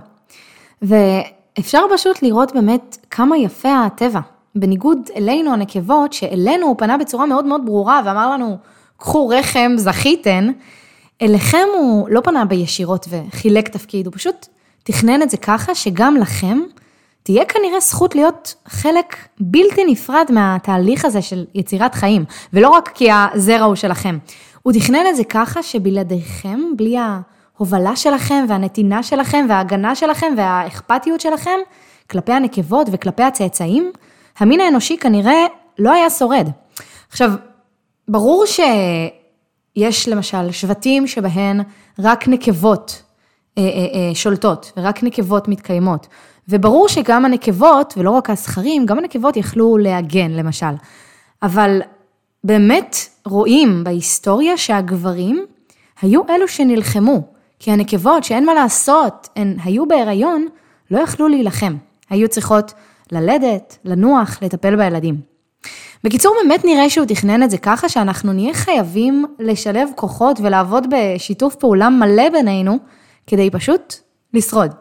[0.82, 4.20] ואפשר פשוט לראות באמת כמה יפה הטבע.
[4.55, 8.59] בניגוד אלינו הנקבות, שאלינו הוא פנה בצורה מאוד מאוד ברורה ואמר לנו,
[9.01, 10.51] קחו רחם, זכיתן,
[11.22, 14.46] אליכם הוא לא פנה בישירות וחילק תפקיד, הוא פשוט
[14.82, 16.59] תכנן את זה ככה שגם לכם
[17.22, 23.09] תהיה כנראה זכות להיות חלק בלתי נפרד מהתהליך הזה של יצירת חיים, ולא רק כי
[23.12, 24.18] הזרע הוא שלכם.
[24.62, 31.59] הוא תכנן את זה ככה שבלעדיכם, בלי ההובלה שלכם והנתינה שלכם וההגנה שלכם והאכפתיות שלכם
[32.11, 33.92] כלפי הנקבות וכלפי הצאצאים,
[34.38, 35.46] המין האנושי כנראה
[35.78, 36.48] לא היה שורד.
[37.11, 37.32] עכשיו,
[38.11, 41.61] ברור שיש למשל שבטים שבהן
[41.99, 43.03] רק נקבות
[43.59, 46.07] אה, אה, אה, שולטות ורק נקבות מתקיימות.
[46.49, 50.75] וברור שגם הנקבות, ולא רק הזכרים, גם הנקבות יכלו להגן, למשל.
[51.43, 51.81] אבל
[52.45, 55.47] באמת רואים בהיסטוריה שהגברים
[56.03, 57.23] היו אלו שנלחמו,
[57.59, 60.47] כי הנקבות, שאין מה לעשות, הן היו בהיריון,
[60.91, 61.77] לא יכלו להילחם.
[62.11, 62.73] היו צריכות
[63.13, 65.30] ללדת, לנוח, לטפל בילדים.
[66.05, 71.55] בקיצור, באמת נראה שהוא תכנן את זה ככה שאנחנו נהיה חייבים לשלב כוחות ולעבוד בשיתוף
[71.55, 72.78] פעולה מלא בינינו,
[73.26, 73.94] כדי פשוט
[74.34, 74.74] לשרוד.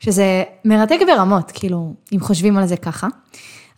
[0.00, 3.08] שזה מרתק ברמות, כאילו, אם חושבים על זה ככה.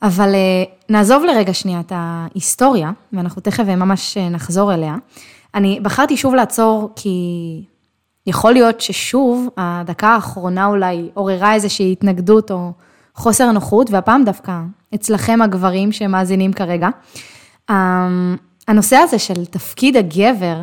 [0.03, 4.95] אבל אה, נעזוב לרגע שנייה את ההיסטוריה, ואנחנו תכף ממש אה, נחזור אליה.
[5.55, 7.19] אני בחרתי שוב לעצור, כי
[8.27, 12.73] יכול להיות ששוב, הדקה האחרונה אולי עוררה איזושהי התנגדות או
[13.15, 14.53] חוסר נוחות, והפעם דווקא
[14.95, 16.89] אצלכם הגברים שמאזינים כרגע.
[17.71, 18.37] אמ,
[18.69, 20.57] הנושא הזה של תפקיד הגבר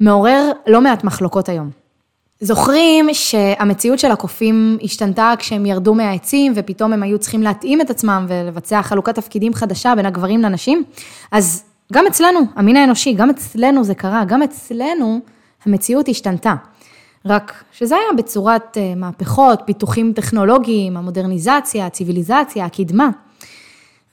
[0.00, 1.70] מעורר לא מעט מחלוקות היום.
[2.40, 8.26] זוכרים שהמציאות של הקופים השתנתה כשהם ירדו מהעצים ופתאום הם היו צריכים להתאים את עצמם
[8.28, 10.84] ולבצע חלוקת תפקידים חדשה בין הגברים לנשים?
[11.32, 15.20] אז גם אצלנו, המין האנושי, גם אצלנו זה קרה, גם אצלנו
[15.66, 16.54] המציאות השתנתה.
[17.26, 23.08] רק שזה היה בצורת אה, מהפכות, פיתוחים טכנולוגיים, המודרניזציה, הציוויליזציה, הקדמה.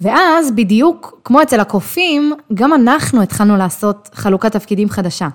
[0.02, 5.28] ואז בדיוק כמו אצל הקופים, גם אנחנו התחלנו לעשות חלוקת תפקידים חדשה.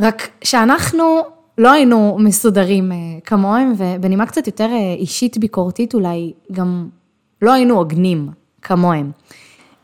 [0.00, 1.20] רק שאנחנו
[1.58, 6.88] לא היינו מסודרים אה, כמוהם, ובנימה קצת יותר אה, אישית ביקורתית אולי, גם
[7.42, 8.28] לא היינו הוגנים
[8.62, 9.10] כמוהם.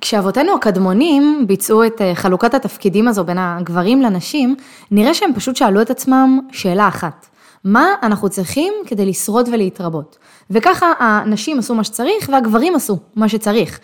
[0.01, 4.57] כשאבותינו הקדמונים ביצעו את אה, חלוקת התפקידים הזו בין הגברים לנשים,
[4.91, 7.27] נראה שהם פשוט שאלו את עצמם שאלה אחת,
[7.65, 10.19] מה אנחנו צריכים כדי לשרוד ולהתרבות?
[10.51, 13.81] וככה הנשים עשו מה שצריך והגברים עשו מה שצריך.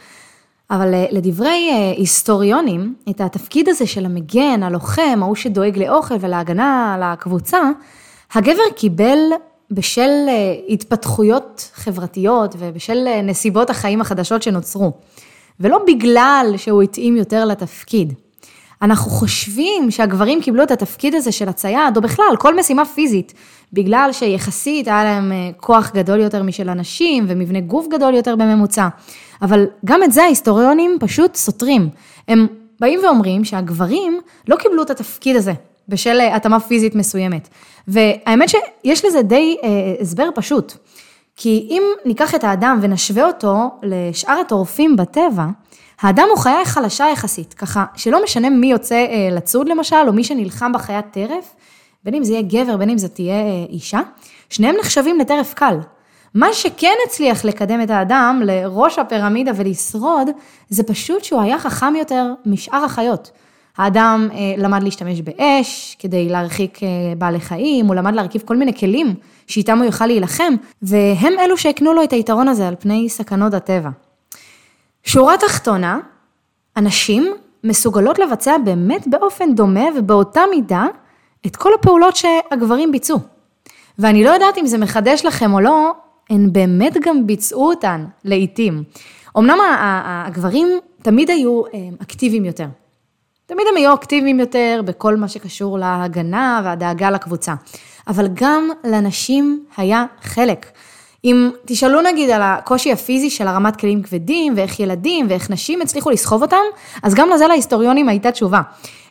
[0.71, 7.61] אבל לדברי היסטוריונים, את התפקיד הזה של המגן, הלוחם, ההוא שדואג לאוכל ולהגנה על הקבוצה,
[8.35, 9.19] הגבר קיבל
[9.71, 14.93] בשל אה, התפתחויות חברתיות ובשל אה, נסיבות החיים החדשות שנוצרו,
[15.61, 18.13] ולא בגלל שהוא התאים יותר לתפקיד.
[18.83, 23.35] אנחנו חושבים שהגברים קיבלו את התפקיד הזה של הצייד, או בכלל, כל משימה פיזית,
[23.73, 28.89] בגלל שיחסית היה להם אה, כוח גדול יותר משל אנשים ומבנה גוף גדול יותר בממוצע.
[29.43, 31.89] אבל גם את זה ההיסטוריונים פשוט סותרים.
[32.29, 32.47] הם
[32.81, 35.53] באים ואומרים שהגברים לא קיבלו את התפקיד הזה
[35.89, 37.49] בשל אה, התאמה פיזית מסוימת.
[37.89, 39.69] והאמת שיש לזה די אה,
[40.01, 40.73] הסבר פשוט.
[41.37, 45.47] כי אם ניקח את האדם ונשווה אותו לשאר הטורפים בטבע,
[46.01, 50.25] האדם הוא חיה חלשה יחסית, ככה שלא משנה מי יוצא אה, לצוד למשל, או מי
[50.25, 51.55] שנלחם בחיית טרף,
[52.05, 54.01] בין אם זה יהיה גבר, בין אם זה תהיה אה, אישה,
[54.51, 55.79] שניהם נחשבים לטרף קל.
[56.35, 60.29] מה שכן הצליח לקדם את האדם לראש הפירמידה ולשרוד,
[60.69, 63.31] זה פשוט שהוא היה חכם יותר משאר החיות.
[63.77, 68.75] האדם אה, למד להשתמש באש כדי להרחיק אה, בעלי חיים, הוא למד להרכיב כל מיני
[68.75, 69.15] כלים
[69.47, 73.91] שאיתם הוא יוכל להילחם, והם אלו שהקנו לו את היתרון הזה על פני סכנות הטבע.
[75.05, 75.99] שורה תחתונה,
[76.77, 77.33] אנשים
[77.65, 80.87] מסוגלות לבצע באמת באופן דומה ובאותה מידה
[81.47, 83.19] את כל הפעולות שהגברים ביצעו.
[83.99, 85.93] ואני לא יודעת אם זה מחדש לכם או לא,
[86.31, 88.83] הן באמת גם ביצעו אותן לעיתים.
[89.39, 89.59] אמנם
[90.05, 90.69] הגברים
[91.03, 92.67] תמיד היו אה, אקטיביים יותר.
[93.51, 97.55] תמיד הם היו אקטיביים יותר בכל מה שקשור להגנה והדאגה לקבוצה.
[98.09, 100.67] אבל גם לנשים היה חלק.
[101.25, 106.11] אם תשאלו נגיד על הקושי הפיזי של הרמת כלים כבדים, ואיך ילדים ואיך נשים הצליחו
[106.11, 106.57] לסחוב אותם,
[107.03, 108.61] אז גם לזה להיסטוריונים הייתה תשובה.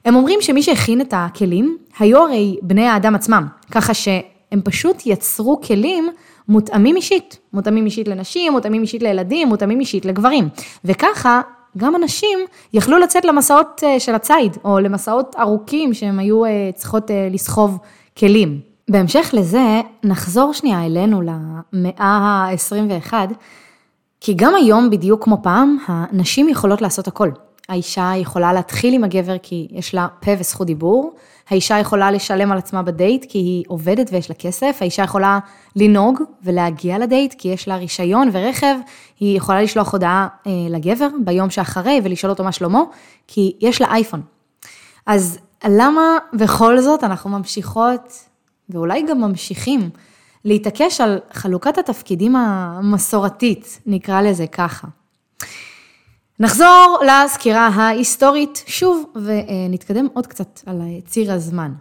[0.05, 5.61] הם אומרים שמי שהכין את הכלים, היו הרי בני האדם עצמם, ככה שהם פשוט יצרו
[5.61, 6.09] כלים
[6.47, 10.49] מותאמים אישית, מותאמים אישית לנשים, מותאמים אישית לילדים, מותאמים אישית לגברים.
[10.85, 11.41] וככה
[11.77, 12.39] גם הנשים
[12.73, 17.77] יכלו לצאת למסעות אה, של הציד, או למסעות ארוכים שהם היו אה, צריכות אה, לסחוב
[18.17, 18.59] כלים.
[18.89, 23.13] בהמשך לזה, נחזור שנייה אלינו למאה ה-21,
[24.21, 27.29] כי גם היום, בדיוק כמו פעם, הנשים יכולות לעשות הכל.
[27.69, 31.13] האישה יכולה להתחיל עם הגבר כי יש לה פה וזכות דיבור,
[31.49, 35.39] האישה יכולה לשלם על עצמה בדייט כי היא עובדת ויש לה כסף, האישה יכולה
[35.75, 38.75] לנהוג ולהגיע לדייט כי יש לה רישיון ורכב,
[39.19, 42.81] היא יכולה לשלוח הודעה אה, לגבר ביום שאחרי ולשאול אותו מה שלמה,
[43.27, 44.21] כי יש לה אייפון.
[45.05, 48.13] אז למה בכל זאת אנחנו ממשיכות,
[48.69, 49.89] ואולי גם ממשיכים,
[50.45, 54.87] להתעקש על חלוקת התפקידים המסורתית, נקרא לזה ככה.
[56.39, 61.71] נחזור לסקירה ההיסטורית שוב, ונתקדם עוד קצת על ציר הזמן.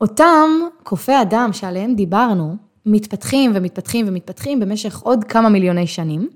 [0.00, 0.50] אותם
[0.82, 2.56] קופי אדם שעליהם דיברנו,
[2.86, 6.28] מתפתחים ומתפתחים ומתפתחים במשך עוד כמה מיליוני שנים,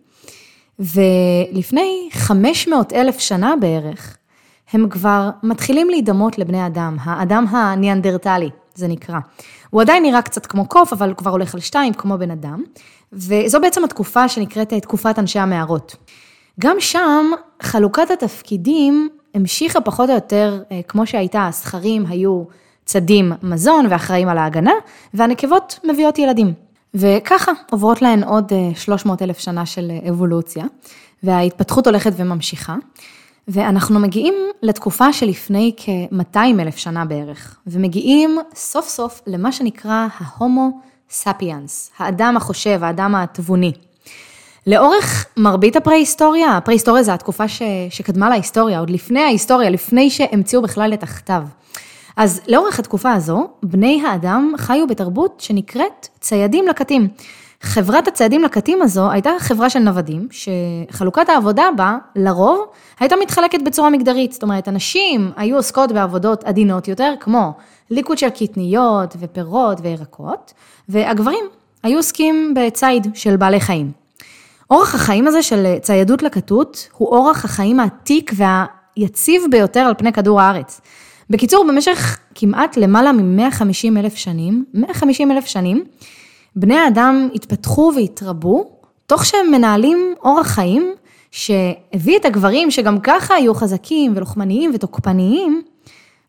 [0.78, 4.16] ולפני 500 אלף שנה בערך,
[4.72, 9.18] הם כבר מתחילים להידמות לבני אדם, האדם הניאנדרטלי, זה נקרא.
[9.70, 12.62] הוא עדיין נראה קצת כמו קוף, אבל הוא כבר הולך על שתיים, כמו בן אדם,
[13.12, 15.96] וזו בעצם התקופה שנקראת תקופת אנשי המערות.
[16.60, 17.30] גם שם
[17.62, 22.44] חלוקת התפקידים המשיכה פחות או יותר אה, כמו שהייתה, הזכרים היו
[22.84, 24.72] צדים מזון ואחראים על ההגנה,
[25.14, 26.52] והנקבות מביאות ילדים.
[26.94, 30.64] וככה עוברות להן עוד 300 אה, אלף שנה של אה, אבולוציה,
[31.22, 32.76] וההתפתחות הולכת וממשיכה.
[33.48, 40.80] ואנחנו מגיעים לתקופה שלפני כ-200 אלף שנה בערך, ומגיעים סוף סוף למה שנקרא ההומו
[41.10, 43.72] ספיאנס, האדם החושב, האדם התבוני.
[44.70, 50.94] לאורך מרבית הפרה-היסטוריה, הפרה-היסטוריה זה התקופה ש, שקדמה להיסטוריה, עוד לפני ההיסטוריה, לפני שהמציאו בכלל
[50.94, 51.42] את הכתב.
[52.16, 57.08] אז לאורך התקופה הזו, בני האדם חיו בתרבות שנקראת ציידים לקטים.
[57.60, 62.66] חברת הציידים לקטים הזו הייתה חברה של נוודים, שחלוקת העבודה בה, לרוב,
[63.00, 64.32] הייתה מתחלקת בצורה מגדרית.
[64.32, 67.52] זאת אומרת, הנשים היו עוסקות בעבודות עדינות יותר, כמו
[67.90, 70.52] ליקוט של קטניות ופירות וירקות,
[70.88, 71.44] והגברים
[71.82, 73.99] היו עוסקים בציד של בעלי חיים.
[74.70, 80.40] אורח החיים הזה של ציידות לקטות הוא אורח החיים העתיק והיציב ביותר על פני כדור
[80.40, 80.80] הארץ.
[81.30, 85.84] בקיצור, במשך כמעט למעלה מ-150 אלף שנים, 150 אלף שנים,
[86.56, 88.70] בני האדם התפתחו והתרבו,
[89.06, 90.94] תוך שהם מנהלים אורח חיים
[91.30, 95.62] שהביא את הגברים שגם ככה היו חזקים ולוחמניים ותוקפניים,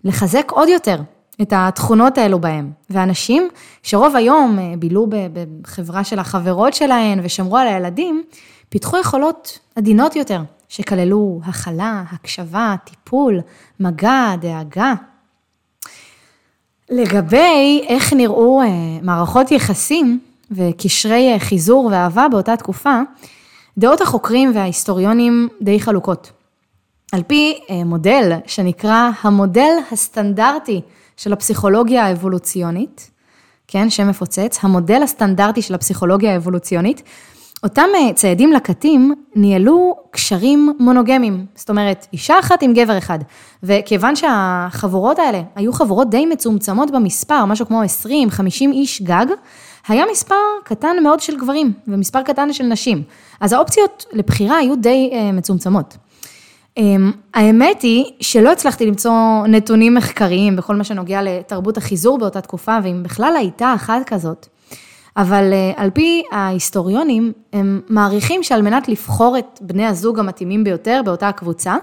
[0.04, 0.98] לחזק עוד יותר
[1.42, 2.72] את התכונות האלו בהם.
[2.90, 3.48] ואנשים
[3.84, 8.24] שרוב היום אה, בילו בחברה של החברות שלהן ושמרו על הילדים,
[8.70, 13.40] פיתחו יכולות עדינות יותר, שכללו הכלה, הקשבה, טיפול,
[13.80, 14.94] מגע, דאגה.
[16.90, 18.68] לגבי איך נראו אה,
[19.02, 20.20] מערכות יחסים
[20.52, 23.00] וקשרי אה, חיזור ואהבה באותה תקופה,
[23.78, 26.32] דעות החוקרים וההיסטוריונים די חלוקות.
[27.12, 30.82] על פי מודל שנקרא המודל הסטנדרטי
[31.22, 33.12] של הפסיכולוגיה האבולוציונית,
[33.68, 37.04] כן, שם מפוצץ, המודל הסטנדרטי של הפסיכולוגיה האבולוציונית,
[37.64, 43.20] אותם אה, ציידים לקטים ניהלו קשרים מונוגמיים, זאת אומרת, אישה אחת עם גבר אחד.
[43.64, 48.08] וכיוון שהחבורות האלה היו חבורות די מצומצמות במספר, משהו כמו 20-50
[48.62, 49.26] איש גג,
[49.88, 53.04] היה מספר קטן מאוד של גברים ומספר קטן של נשים.
[53.40, 55.98] אז האופציות לבחירה היו די uh, מצומצמות.
[56.78, 62.78] אמ, האמת היא שלא הצלחתי למצוא נתונים מחקריים בכל מה שנוגע לתרבות החיזור באותה תקופה,
[62.84, 64.48] ואם בכלל הייתה אחת כזאת.
[65.18, 71.02] אבל אה, על פי ההיסטוריונים, הם מעריכים שעל מנת לבחור את בני הזוג המתאימים ביותר
[71.06, 71.76] באותה הקבוצה,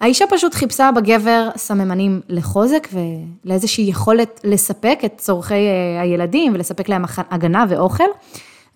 [0.00, 7.04] האישה פשוט חיפשה בגבר סממנים לחוזק ולאיזושהי יכולת לספק את צורכי אה, הילדים ולספק להם
[7.30, 8.04] הגנה ואוכל,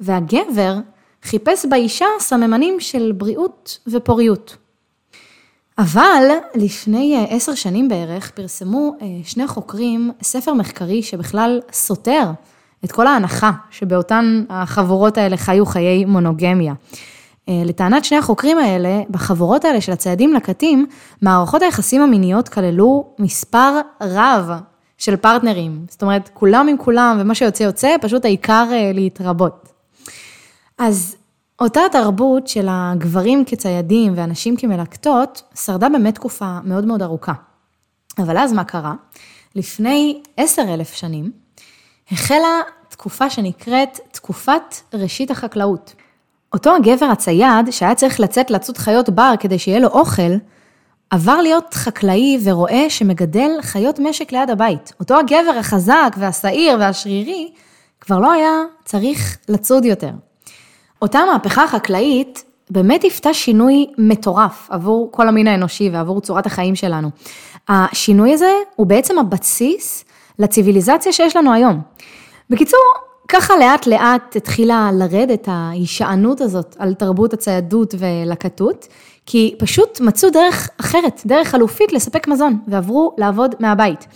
[0.01, 0.75] והגבר
[1.23, 4.57] חיפש באישה סממנים של בריאות ופוריות.
[5.79, 12.31] אבל לפני אה, עשר שנים בערך פרסמו אה, שני חוקרים ספר מחקרי שבכלל סותר
[12.85, 16.75] את כל ההנחה שבאותן החבורות האלה חיו חיי מונוגמיה.
[17.49, 20.87] אה, לטענת שני החוקרים האלה, בחבורות האלה של הציידים לקטים,
[21.23, 24.51] מערכות היחסים המיניות כללו מספר רב
[24.99, 25.87] של פרטנרים.
[25.89, 28.65] זאת אומרת, כולם עם כולם, ומה שיוצא יוצא, פשוט העיקר
[28.95, 29.69] להתרבות.
[30.79, 31.17] אז
[31.61, 37.33] אותה תרבות של הגברים כציידים ואנשים כמלקטות, שרדה באמת תקופה מאוד מאוד ארוכה.
[38.19, 38.95] אבל אז מה קרה?
[39.55, 41.31] לפני עשר אלף שנים,
[42.11, 45.95] החלה תקופה שנקראת תקופת ראשית החקלאות.
[46.53, 50.33] אותו הגבר הצייד, שהיה צריך לצאת לצוד חיות בר כדי שיהיה לו אוכל,
[51.11, 54.93] עבר להיות חקלאי ורועה שמגדל חיות משק ליד הבית.
[55.01, 57.53] אותו הגבר החזק והשעיר והשרירי,
[58.01, 58.51] כבר לא היה
[58.85, 60.11] צריך לצוד יותר.
[61.03, 67.11] אותה מהפכה חקלאית באמת היוותה שינוי מטורף עבור כל המין האנושי ועבור צורת החיים שלנו.
[67.69, 70.05] השינוי הזה הוא בעצם הבסיס
[70.39, 71.81] לציוויליזציה שיש לנו היום.
[72.51, 72.81] בקיצור,
[73.29, 78.89] ככה לאט לאט התחילה לרדת ההישענות הזאת על תרבות הציידות ולקטות,
[79.27, 84.07] כי פשוט מצאו דרך אחרת, דרך חלופית לספק מזון, ועברו לעבוד מהבית.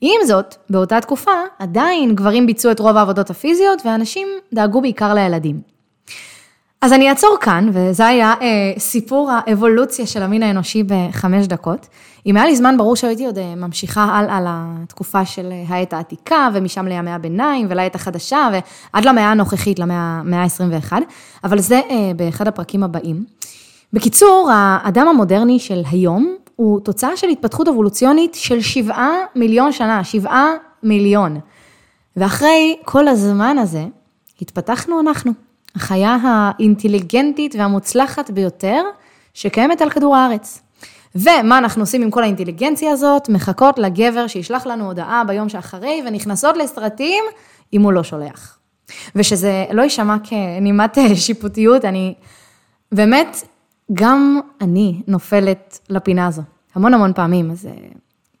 [0.00, 5.73] עם זאת, באותה תקופה, עדיין גברים ביצעו את רוב העבודות הפיזיות, ואנשים דאגו בעיקר לילדים.
[6.84, 8.46] אז אני אעצור כאן, וזה היה אה,
[8.78, 11.88] סיפור האבולוציה של המין האנושי בחמש דקות.
[12.26, 14.40] אם היה לי זמן, ברור שהייתי עוד אה, ממשיכה הלאה
[14.82, 20.92] לתקופה של אה, העת העתיקה, ומשם לימי הביניים, ולעת החדשה, ועד למאה הנוכחית, למאה ה-21,
[21.44, 23.24] אבל זה אה, באחד הפרקים הבאים.
[23.92, 30.50] בקיצור, האדם המודרני של היום, הוא תוצאה של התפתחות אבולוציונית של שבעה מיליון שנה, שבעה
[30.82, 31.40] מיליון.
[32.16, 33.84] ואחרי כל הזמן הזה,
[34.40, 35.43] התפתחנו אנחנו.
[35.76, 38.82] החיה האינטליגנטית והמוצלחת ביותר
[39.34, 40.62] שקיימת על כדור הארץ.
[41.14, 43.28] ומה אנחנו עושים עם כל האינטליגנציה הזאת?
[43.28, 47.24] מחכות לגבר שישלח לנו הודעה ביום שאחרי ונכנסות לסרטים
[47.72, 48.58] אם הוא לא שולח.
[49.14, 52.14] ושזה לא יישמע כנימת שיפוטיות, אני
[52.92, 53.36] באמת,
[53.92, 56.42] גם אני נופלת לפינה הזו,
[56.74, 57.68] המון המון פעמים, אז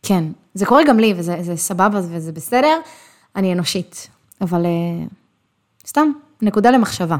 [0.02, 0.24] כן,
[0.54, 2.78] זה קורה גם לי וזה סבבה וזה בסדר,
[3.36, 4.08] אני אנושית,
[4.40, 5.06] אבל אה,
[5.86, 6.12] סתם,
[6.44, 7.16] נקודה למחשבה.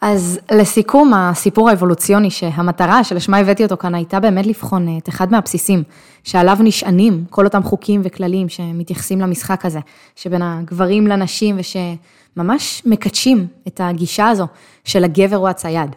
[0.00, 5.82] אז לסיכום, הסיפור האבולוציוני שהמטרה שלשמה הבאתי אותו כאן הייתה באמת לבחון את אחד מהבסיסים
[6.24, 9.80] שעליו נשענים כל אותם חוקים וכללים שמתייחסים למשחק הזה,
[10.16, 14.46] שבין הגברים לנשים ושממש מקדשים את הגישה הזו
[14.84, 15.90] של הגבר או הצייד.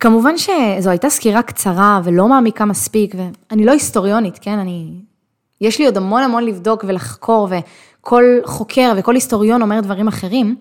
[0.00, 4.58] כמובן שזו הייתה סקירה קצרה ולא מעמיקה מספיק, ואני לא היסטוריונית, כן?
[4.58, 4.94] אני...
[5.60, 10.56] יש לי עוד המון המון לבדוק ולחקור, וכל חוקר וכל היסטוריון אומר דברים אחרים,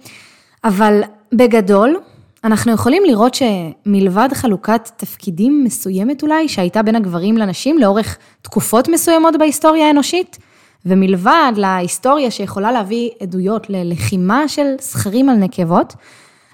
[0.64, 1.02] אבל
[1.34, 2.00] בגדול,
[2.44, 9.36] אנחנו יכולים לראות שמלבד חלוקת תפקידים מסוימת אולי, שהייתה בין הגברים לנשים לאורך תקופות מסוימות
[9.40, 10.38] בהיסטוריה האנושית,
[10.86, 15.94] ומלבד להיסטוריה שיכולה להביא עדויות ללחימה של זכרים על נקבות,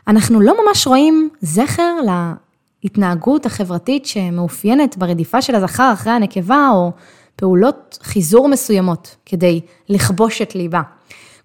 [0.08, 1.96] אנחנו לא ממש רואים זכר
[2.84, 6.92] להתנהגות החברתית שמאופיינת ברדיפה של הזכר אחרי הנקבה, או
[7.36, 10.82] פעולות חיזור מסוימות כדי לכבוש את ליבה.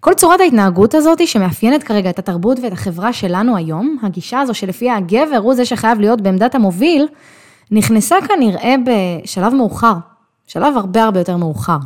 [0.03, 4.97] כל צורת ההתנהגות הזאת שמאפיינת כרגע את התרבות ואת החברה שלנו היום, הגישה הזו שלפיה
[4.97, 7.07] הגבר הוא זה שחייב להיות בעמדת המוביל,
[7.71, 9.93] נכנסה כנראה בשלב מאוחר,
[10.47, 11.77] שלב הרבה הרבה יותר מאוחר.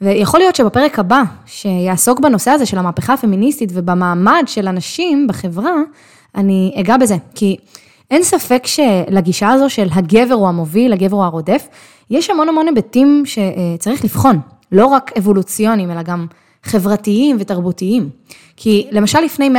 [0.00, 5.74] ויכול להיות שבפרק הבא, שיעסוק בנושא הזה של המהפכה הפמיניסטית ובמעמד של הנשים בחברה,
[6.34, 7.56] אני אגע בזה, כי
[8.10, 11.68] אין ספק שלגישה הזו של הגבר הוא המוביל, הגבר הוא הרודף,
[12.10, 14.38] יש המון המון היבטים שצריך לבחון,
[14.72, 16.26] לא רק אבולוציוניים, אלא גם
[16.64, 18.10] חברתיים ותרבותיים.
[18.56, 19.50] כי למשל לפני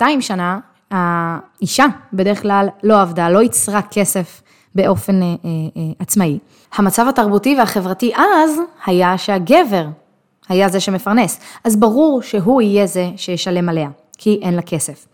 [0.00, 0.58] 150-200 שנה,
[0.90, 4.42] האישה בדרך כלל לא עבדה, לא ייצרה כסף
[4.74, 5.34] באופן אה, אה,
[5.76, 6.38] אה, עצמאי.
[6.74, 9.86] המצב התרבותי והחברתי אז היה שהגבר
[10.48, 13.88] היה זה שמפרנס, אז ברור שהוא יהיה זה שישלם עליה,
[14.18, 15.06] כי אין לה כסף.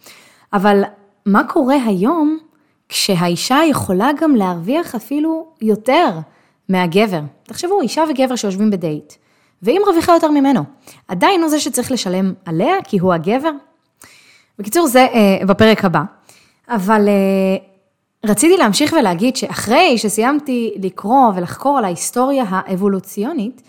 [0.52, 0.82] אבל
[1.26, 2.38] מה קורה היום
[2.88, 6.08] כשהאישה יכולה גם להרוויח אפילו יותר
[6.68, 7.20] מהגבר?
[7.42, 9.12] תחשבו, אישה וגבר שיושבים בדייט.
[9.64, 10.64] והיא מרוויחה יותר ממנו.
[11.08, 13.50] עדיין הוא זה שצריך לשלם עליה, כי הוא הגבר.
[14.58, 16.02] בקיצור, זה אה, בפרק הבא.
[16.68, 17.56] אבל אה,
[18.30, 23.62] רציתי להמשיך ולהגיד שאחרי שסיימתי לקרוא ולחקור על ההיסטוריה האבולוציונית,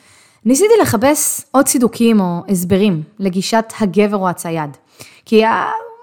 [0.45, 4.77] ניסיתי לחפש עוד צידוקים או הסברים לגישת הגבר או הצייד.
[5.25, 5.43] כי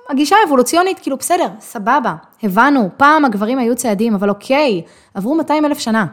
[0.08, 4.82] הגישה האבולוציונית, כאילו בסדר, סבבה, הבנו, פעם הגברים היו ציידים, אבל אוקיי,
[5.14, 6.06] עברו 200 אלף שנה.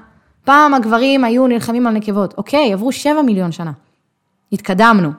[0.44, 3.72] פעם הגברים היו נלחמים על נקבות, אוקיי, עברו 7 מיליון שנה.
[4.52, 5.10] התקדמנו.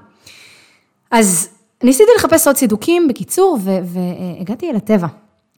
[1.11, 1.49] אז
[1.83, 5.07] ניסיתי לחפש עוד צידוקים, בקיצור, והגעתי אל הטבע.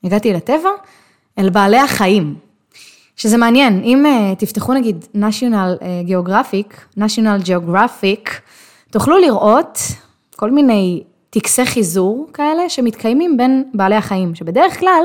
[0.04, 0.70] הגעתי אל הטבע,
[1.38, 2.34] אל בעלי החיים.
[3.16, 8.30] שזה מעניין, אם uh, תפתחו נגיד national uh, geographic, national geographic,
[8.90, 9.78] תוכלו לראות
[10.36, 15.04] כל מיני טקסי חיזור כאלה שמתקיימים בין בעלי החיים, שבדרך כלל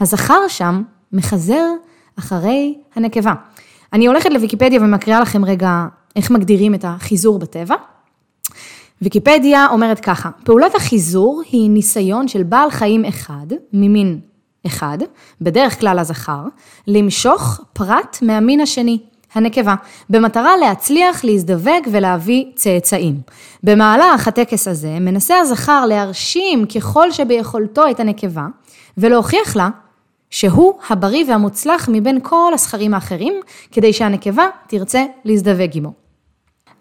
[0.00, 0.82] הזכר שם
[1.12, 1.64] מחזר
[2.18, 3.34] אחרי הנקבה.
[3.92, 5.86] אני הולכת לוויקיפדיה ומקריאה לכם רגע
[6.16, 7.74] איך מגדירים את החיזור בטבע.
[9.02, 14.20] ויקיפדיה אומרת ככה, פעולת החיזור היא ניסיון של בעל חיים אחד, ממין
[14.66, 14.98] אחד,
[15.40, 16.42] בדרך כלל הזכר,
[16.86, 18.98] למשוך פרט מהמין השני,
[19.34, 19.74] הנקבה,
[20.10, 23.20] במטרה להצליח, להזדווג ולהביא צאצאים.
[23.62, 28.46] במהלך הטקס הזה מנסה הזכר להרשים ככל שביכולתו את הנקבה,
[28.98, 29.68] ולהוכיח לה
[30.30, 33.34] שהוא הבריא והמוצלח מבין כל הזכרים האחרים,
[33.72, 35.92] כדי שהנקבה תרצה להזדווג עמו.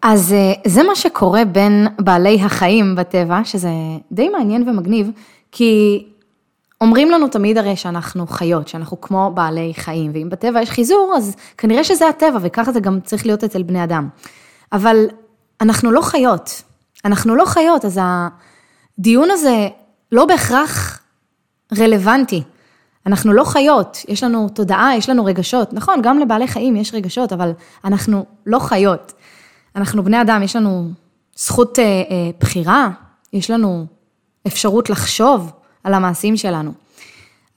[0.01, 3.69] אז אה, זה מה שקורה בין בעלי החיים בטבע, שזה
[4.11, 5.11] די מעניין ומגניב,
[5.51, 6.03] כי
[6.81, 11.35] אומרים לנו תמיד הרי שאנחנו חיות, שאנחנו כמו בעלי חיים, ואם בטבע יש חיזור, אז
[11.57, 14.09] כנראה שזה הטבע, וככה זה גם צריך להיות אצל בני אדם.
[14.73, 15.05] אבל
[15.61, 16.61] אנחנו לא חיות,
[17.05, 17.99] אנחנו לא חיות, אז
[18.99, 19.67] הדיון הזה
[20.11, 20.99] לא בהכרח
[21.77, 22.43] רלוונטי.
[23.07, 25.73] אנחנו לא חיות, יש לנו תודעה, יש לנו רגשות.
[25.73, 27.51] נכון, גם לבעלי חיים יש רגשות, אבל
[27.85, 29.13] אנחנו לא חיות.
[29.75, 30.89] אנחנו בני אדם, יש לנו
[31.35, 32.89] זכות אה, אה, בחירה,
[33.33, 33.85] יש לנו
[34.47, 35.51] אפשרות לחשוב
[35.83, 36.71] על המעשים שלנו.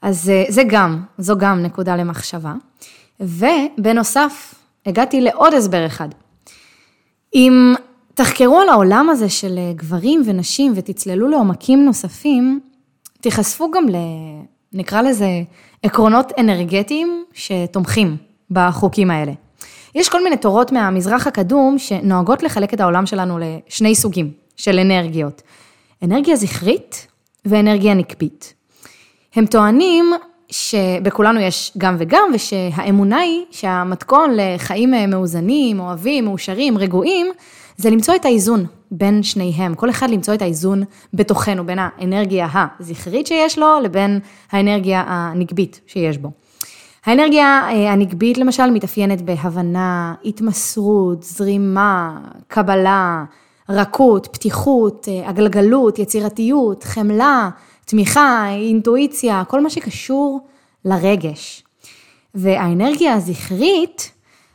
[0.03, 2.55] אז אה, זה גם, זו גם נקודה למחשבה.
[3.21, 4.55] ובנוסף,
[4.87, 6.09] הגעתי לעוד הסבר אחד.
[7.35, 7.75] אם
[8.15, 12.61] תחקרו על העולם הזה של אה, גברים ונשים ותצללו לעומקים נוספים,
[13.21, 13.87] תיחשפו גם.
[14.73, 15.29] נקרא לזה
[15.83, 18.17] עקרונות אנרגטיים שתומכים
[18.51, 19.33] בחוקים האלה.
[19.95, 25.43] יש כל מיני תורות מהמזרח הקדום שנוהגות לחלק את העולם שלנו לשני סוגים של אנרגיות.
[26.03, 27.07] אנרגיה זכרית
[27.45, 28.55] ואנרגיה נקבית.
[29.35, 30.13] הם טוענים
[30.51, 37.27] שבכולנו יש גם וגם, ושהאמונה היא שהמתכון לחיים מאוזנים, אוהבים, מאושרים, רגועים,
[37.77, 40.83] זה למצוא את האיזון בין שניהם, כל אחד למצוא את האיזון
[41.15, 42.49] בתוכנו, בין האנרגיה
[42.81, 44.21] הזכרית שיש לו לבין
[44.53, 46.31] האנרגיה הנקבית שיש בו.
[47.07, 53.25] האנרגיה אה, הנקבית למשל מתאפיינת בהבנה, התמסרות, זרימה, קבלה,
[53.69, 57.51] רכות, פתיחות, אה, הגלגלות, יצירתיות, חמלה,
[57.85, 60.41] תמיכה, אינטואיציה, כל מה שקשור
[60.85, 61.65] לרגש.
[62.35, 64.13] והאנרגיה הזכרית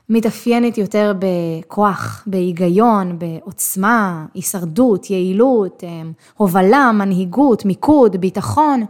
[0.10, 6.02] מתאפיינת יותר בכוח, בהיגיון, בעוצמה, הישרדות, יעילות, אה,
[6.38, 8.86] הובלה, מנהיגות, מיקוד, ביטחון.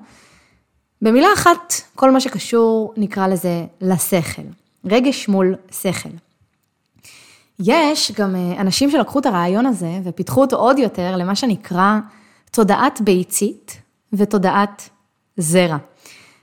[1.02, 4.42] במילה אחת, כל מה שקשור, נקרא לזה, לשכל.
[4.86, 6.10] רגש מול שכל.
[7.60, 12.00] יש גם אה, אנשים שלקחו את הרעיון הזה ופיתחו אותו עוד יותר למה שנקרא
[12.52, 13.78] תודעת ביצית
[14.14, 14.90] ותודעת
[15.38, 15.78] זרע.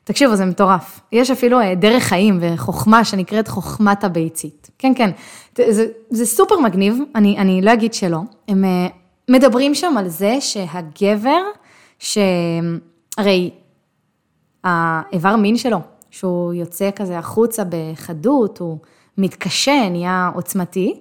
[0.04, 1.00] תקשיבו, זה מטורף.
[1.12, 4.70] יש אפילו אה, דרך חיים וחוכמה שנקראת חוכמת הביצית.
[4.78, 5.10] כן, כן,
[5.68, 8.20] זה, זה סופר מגניב, אני, אני לא אגיד שלא.
[8.48, 8.86] הם אה,
[9.28, 11.42] מדברים שם על זה שהגבר,
[11.98, 13.50] שהרי
[14.64, 15.78] האיבר מין שלו,
[16.10, 18.78] שהוא יוצא כזה החוצה בחדות, הוא
[19.18, 21.00] מתקשה, נהיה עוצמתי,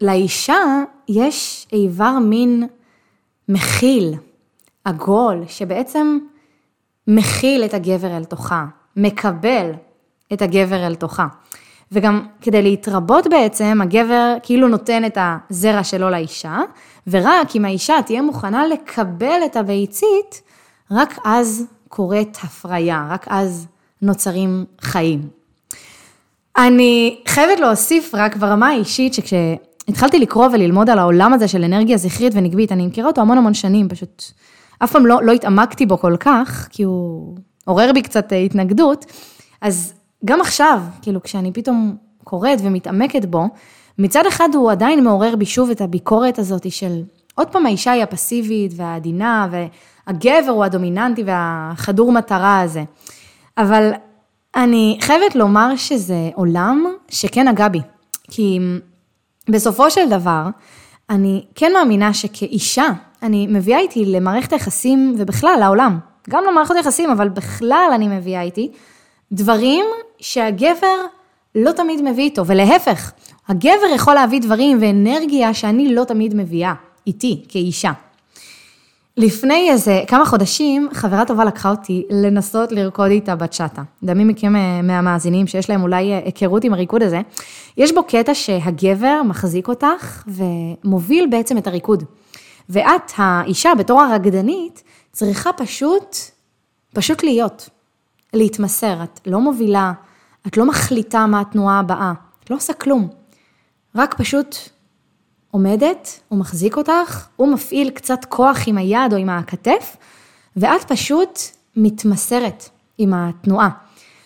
[0.00, 2.66] ולאישה יש איבר מין
[3.48, 4.14] מכיל,
[4.84, 6.18] עגול, שבעצם
[7.06, 8.64] מכיל את הגבר אל תוכה,
[8.96, 9.70] מקבל
[10.32, 11.26] את הגבר אל תוכה.
[11.92, 16.58] וגם כדי להתרבות בעצם, הגבר כאילו נותן את הזרע שלו לאישה,
[17.06, 20.42] ורק אם האישה תהיה מוכנה לקבל את הביצית,
[20.90, 23.66] רק אז קורית הפריה, רק אז
[24.02, 25.28] נוצרים חיים.
[26.56, 32.32] אני חייבת להוסיף רק ברמה האישית, שכשהתחלתי לקרוא וללמוד על העולם הזה של אנרגיה זכרית
[32.36, 34.22] ונקבית, אני מכירה אותו המון המון שנים, פשוט
[34.84, 39.04] אף פעם לא, לא התעמקתי בו כל כך, כי הוא עורר בי קצת התנגדות,
[39.60, 43.44] אז גם עכשיו, כאילו כשאני פתאום קוראת ומתעמקת בו,
[43.98, 47.02] מצד אחד הוא עדיין מעורר בי שוב את הביקורת הזאת של,
[47.34, 52.84] עוד פעם האישה היא הפסיבית והעדינה, והגבר הוא הדומיננטי והחדור מטרה הזה.
[53.58, 53.92] אבל
[54.56, 57.80] אני חייבת לומר שזה עולם שכן נגע בי,
[58.30, 58.58] כי
[59.48, 60.46] בסופו של דבר,
[61.10, 62.86] אני כן מאמינה שכאישה,
[63.22, 65.98] אני מביאה איתי למערכת היחסים ובכלל לעולם,
[66.30, 68.70] גם למערכת היחסים, אבל בכלל אני מביאה איתי
[69.32, 69.84] דברים
[70.18, 70.96] שהגבר
[71.54, 73.12] לא תמיד מביא איתו, ולהפך,
[73.48, 76.74] הגבר יכול להביא דברים ואנרגיה שאני לא תמיד מביאה
[77.06, 77.92] איתי כאישה.
[79.16, 83.82] לפני איזה כמה חודשים, חברה טובה לקחה אותי לנסות לרקוד איתה בצ'אטה.
[84.02, 87.20] ומי מכם אה, מהמאזינים שיש להם אולי אה, היכרות עם הריקוד הזה,
[87.76, 92.04] יש בו קטע שהגבר מחזיק אותך ומוביל בעצם את הריקוד.
[92.72, 96.16] ואת, האישה, בתור הרקדנית, צריכה פשוט,
[96.94, 97.68] פשוט להיות,
[98.32, 99.02] להתמסר.
[99.02, 99.92] את לא מובילה,
[100.46, 102.12] את לא מחליטה מה התנועה הבאה,
[102.44, 103.08] את לא עושה כלום.
[103.96, 104.56] רק פשוט
[105.50, 109.96] עומדת, הוא מחזיק אותך, הוא מפעיל קצת כוח עם היד או עם הכתף,
[110.56, 111.38] ואת פשוט
[111.76, 112.68] מתמסרת
[112.98, 113.68] עם התנועה.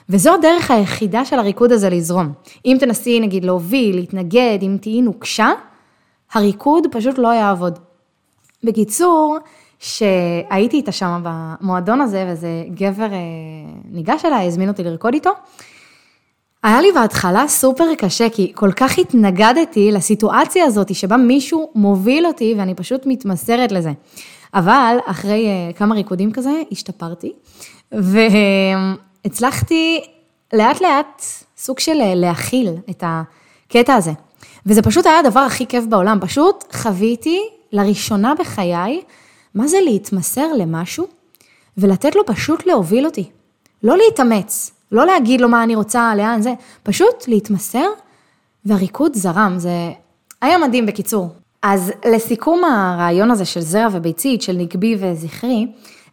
[0.09, 2.33] וזו הדרך היחידה של הריקוד הזה לזרום.
[2.65, 5.51] אם תנסי נגיד להוביל, להתנגד, אם תהיי נוקשה,
[6.33, 7.79] הריקוד פשוט לא יעבוד.
[8.67, 9.39] בקיצור,
[9.79, 13.19] שהייתי איתה שם במועדון הזה, ואיזה גבר אה,
[13.91, 15.31] ניגש אליי, הזמין אותי לרקוד איתו.
[16.63, 22.55] היה לי בהתחלה סופר קשה, כי כל כך התנגדתי לסיטואציה הזאת, שבה מישהו מוביל אותי
[22.59, 23.93] ואני פשוט מתמסרת לזה.
[24.55, 27.33] אבל אחרי אה, כמה ריקודים כזה, השתפרתי,
[29.25, 30.01] והצלחתי
[30.53, 31.23] לאט לאט
[31.57, 34.13] סוג של אה, להכיל את הקטע הזה.
[34.67, 37.41] וזה פשוט היה הדבר הכי כיף בעולם, פשוט חוויתי
[37.77, 39.03] לראשונה בחיי,
[39.55, 41.07] מה זה להתמסר למשהו
[41.79, 43.25] ולתת לו פשוט להוביל אותי.
[43.83, 47.87] לא להתאמץ, לא להגיד לו מה אני רוצה, לאן זה, פשוט להתמסר,
[48.65, 49.93] והריקוד זרם, זה
[50.43, 51.29] היה מדהים בקיצור.
[51.63, 55.67] אז לסיכום הרעיון הזה של זרע וביצית, של נגבי וזכרי,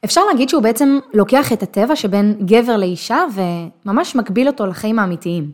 [0.06, 5.52] אפשר להגיד שהוא בעצם לוקח את הטבע שבין גבר לאישה וממש מקביל אותו לחיים האמיתיים.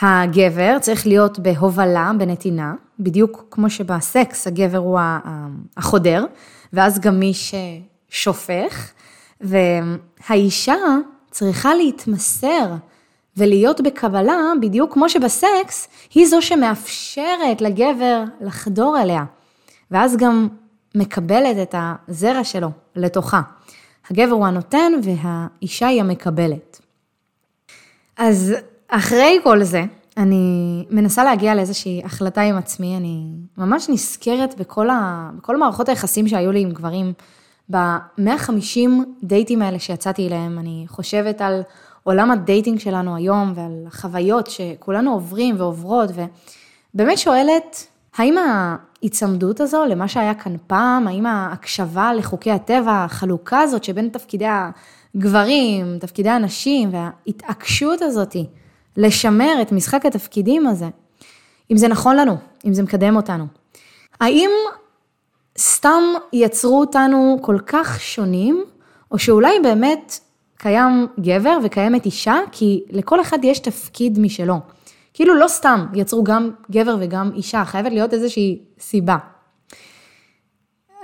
[0.00, 4.98] הגבר צריך להיות בהובלה, בנתינה, בדיוק כמו שבסקס הגבר הוא
[5.76, 6.24] החודר,
[6.72, 8.90] ואז גם מי ששופך,
[9.40, 10.76] והאישה
[11.30, 12.74] צריכה להתמסר
[13.36, 19.24] ולהיות בקבלה, בדיוק כמו שבסקס, היא זו שמאפשרת לגבר לחדור אליה,
[19.90, 20.48] ואז גם
[20.94, 23.40] מקבלת את הזרע שלו לתוכה.
[24.10, 26.80] הגבר הוא הנותן והאישה היא המקבלת.
[28.16, 28.54] אז
[28.88, 29.84] אחרי כל זה,
[30.16, 33.26] אני מנסה להגיע לאיזושהי החלטה עם עצמי, אני
[33.58, 35.30] ממש נזכרת בכל, ה...
[35.38, 37.12] בכל מערכות היחסים שהיו לי עם גברים,
[37.70, 38.90] ב-150
[39.22, 41.62] דייטים האלה שיצאתי אליהם, אני חושבת על
[42.02, 46.10] עולם ה dating שלנו היום ועל החוויות שכולנו עוברים ועוברות,
[46.94, 47.86] ובאמת שואלת,
[48.16, 54.46] האם ההיצמדות הזו למה שהיה כאן פעם, האם ההקשבה לחוקי הטבע, החלוקה הזאת שבין תפקידי
[55.14, 58.46] הגברים, תפקידי הנשים וההתעקשות הזאתי,
[58.98, 60.86] לשמר את משחק התפקידים הזה,
[61.70, 62.36] אם זה נכון לנו,
[62.66, 63.46] אם זה מקדם אותנו.
[64.20, 64.50] האם
[65.58, 68.64] סתם יצרו אותנו כל כך שונים,
[69.12, 70.18] או שאולי באמת
[70.56, 74.56] קיים גבר וקיימת אישה, כי לכל אחד יש תפקיד משלו.
[75.14, 79.16] כאילו לא סתם יצרו גם גבר וגם אישה, חייבת להיות איזושהי סיבה.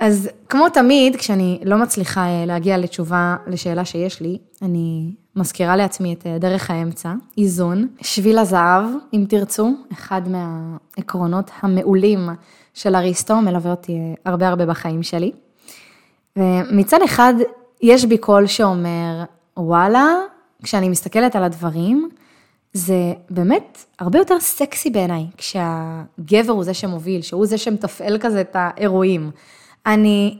[0.01, 6.13] אז כמו תמיד, כשאני לא מצליחה אה, להגיע לתשובה לשאלה שיש לי, אני מזכירה לעצמי
[6.13, 8.83] את אה, דרך האמצע, איזון, שביל הזהב,
[9.13, 12.29] אם תרצו, אחד מהעקרונות המעולים
[12.73, 15.31] של אריסטו, מלווה אותי אה, הרבה הרבה בחיים שלי.
[16.35, 17.33] ומצד אחד,
[17.81, 19.23] יש בי קול שאומר,
[19.57, 20.15] וואלה,
[20.63, 22.09] כשאני מסתכלת על הדברים,
[22.73, 28.55] זה באמת הרבה יותר סקסי בעיניי, כשהגבר הוא זה שמוביל, שהוא זה שמתפעל כזה את
[28.59, 29.31] האירועים.
[29.85, 30.37] אני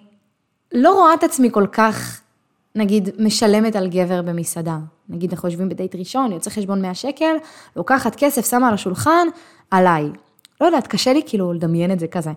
[0.74, 2.22] לא רואה את עצמי כל כך,
[2.76, 4.78] נגיד, משלמת על גבר במסעדה.
[5.10, 7.36] נגיד, אנחנו יושבים בדייט ראשון, יוצא חשבון 100 שקל,
[7.76, 9.28] לוקחת כסף, שמה על השולחן,
[9.72, 10.10] עליי.
[10.62, 12.32] לא יודעת, קשה לי כאילו לדמיין את זה כזה.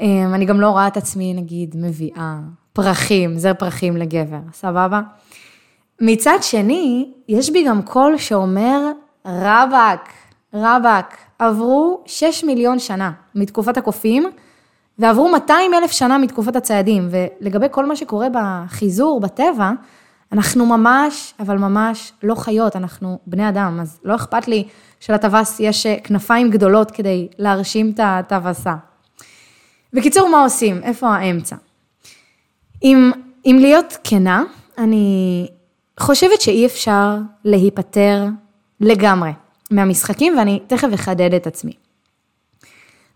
[0.00, 2.38] אמ, אני גם לא רואה את עצמי, נגיד, מביאה
[2.72, 5.00] פרחים, זר פרחים לגבר, סבבה?
[6.00, 8.80] מצד שני, יש בי גם קול שאומר,
[9.26, 10.12] רבאק,
[10.54, 14.30] רבאק, עברו 6 מיליון שנה מתקופת הקופים,
[15.00, 19.70] ועברו 200 אלף שנה מתקופת הציידים, ולגבי כל מה שקורה בחיזור, בטבע,
[20.32, 24.68] אנחנו ממש, אבל ממש לא חיות, אנחנו בני אדם, אז לא אכפת לי
[25.00, 28.74] שלטווס יש כנפיים גדולות כדי להרשים את הטווסה.
[29.92, 30.82] בקיצור, מה עושים?
[30.82, 31.56] איפה האמצע?
[32.82, 33.10] אם,
[33.46, 34.42] אם להיות כנה,
[34.78, 35.48] אני
[36.00, 38.24] חושבת שאי אפשר להיפטר
[38.80, 39.30] לגמרי
[39.70, 41.72] מהמשחקים, ואני תכף אחדד את עצמי.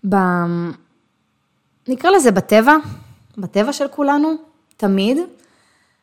[0.09, 0.17] ב...
[1.89, 2.77] נקרא לזה בטבע,
[3.39, 4.35] בטבע של כולנו,
[4.77, 5.19] תמיד,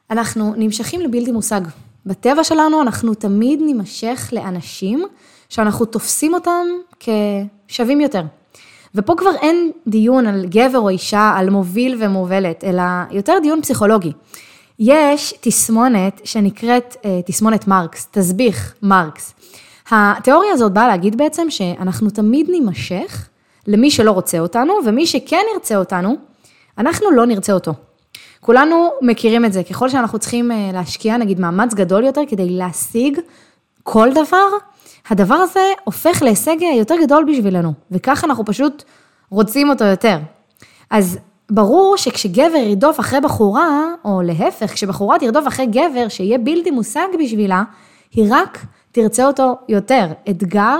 [0.09, 1.61] אנחנו נמשכים לבלתי מושג.
[2.05, 5.03] בטבע שלנו אנחנו תמיד נימשך לאנשים
[5.49, 6.65] שאנחנו תופסים אותם
[6.99, 8.23] כשווים יותר.
[8.95, 14.11] ופה כבר אין דיון על גבר או אישה, על מוביל ומובלת, אלא יותר דיון פסיכולוגי.
[14.79, 19.33] יש תסמונת שנקראת אה, תסמונת מרקס, תסביך מרקס.
[19.91, 23.29] התיאוריה הזאת באה להגיד בעצם שאנחנו תמיד נימשך
[23.67, 26.15] למי שלא רוצה אותנו, ומי שכן ירצה אותנו,
[26.77, 27.73] אנחנו לא נרצה אותו.
[28.39, 33.19] כולנו מכירים את זה, ככל שאנחנו צריכים אה, להשקיע נגיד מאמץ גדול יותר כדי להשיג
[33.83, 34.47] כל דבר,
[35.09, 38.83] הדבר הזה הופך להישג יותר גדול בשבילנו, וככה אנחנו פשוט
[39.29, 40.17] רוצים אותו יותר.
[40.89, 47.07] אז ברור שכשגבר ירדוף אחרי בחורה, או להפך, כשבחורה תרדוף אחרי גבר שיהיה בלתי מושג
[47.19, 47.63] בשבילה,
[48.11, 50.07] היא רק תרצה אותו יותר.
[50.29, 50.77] אתגר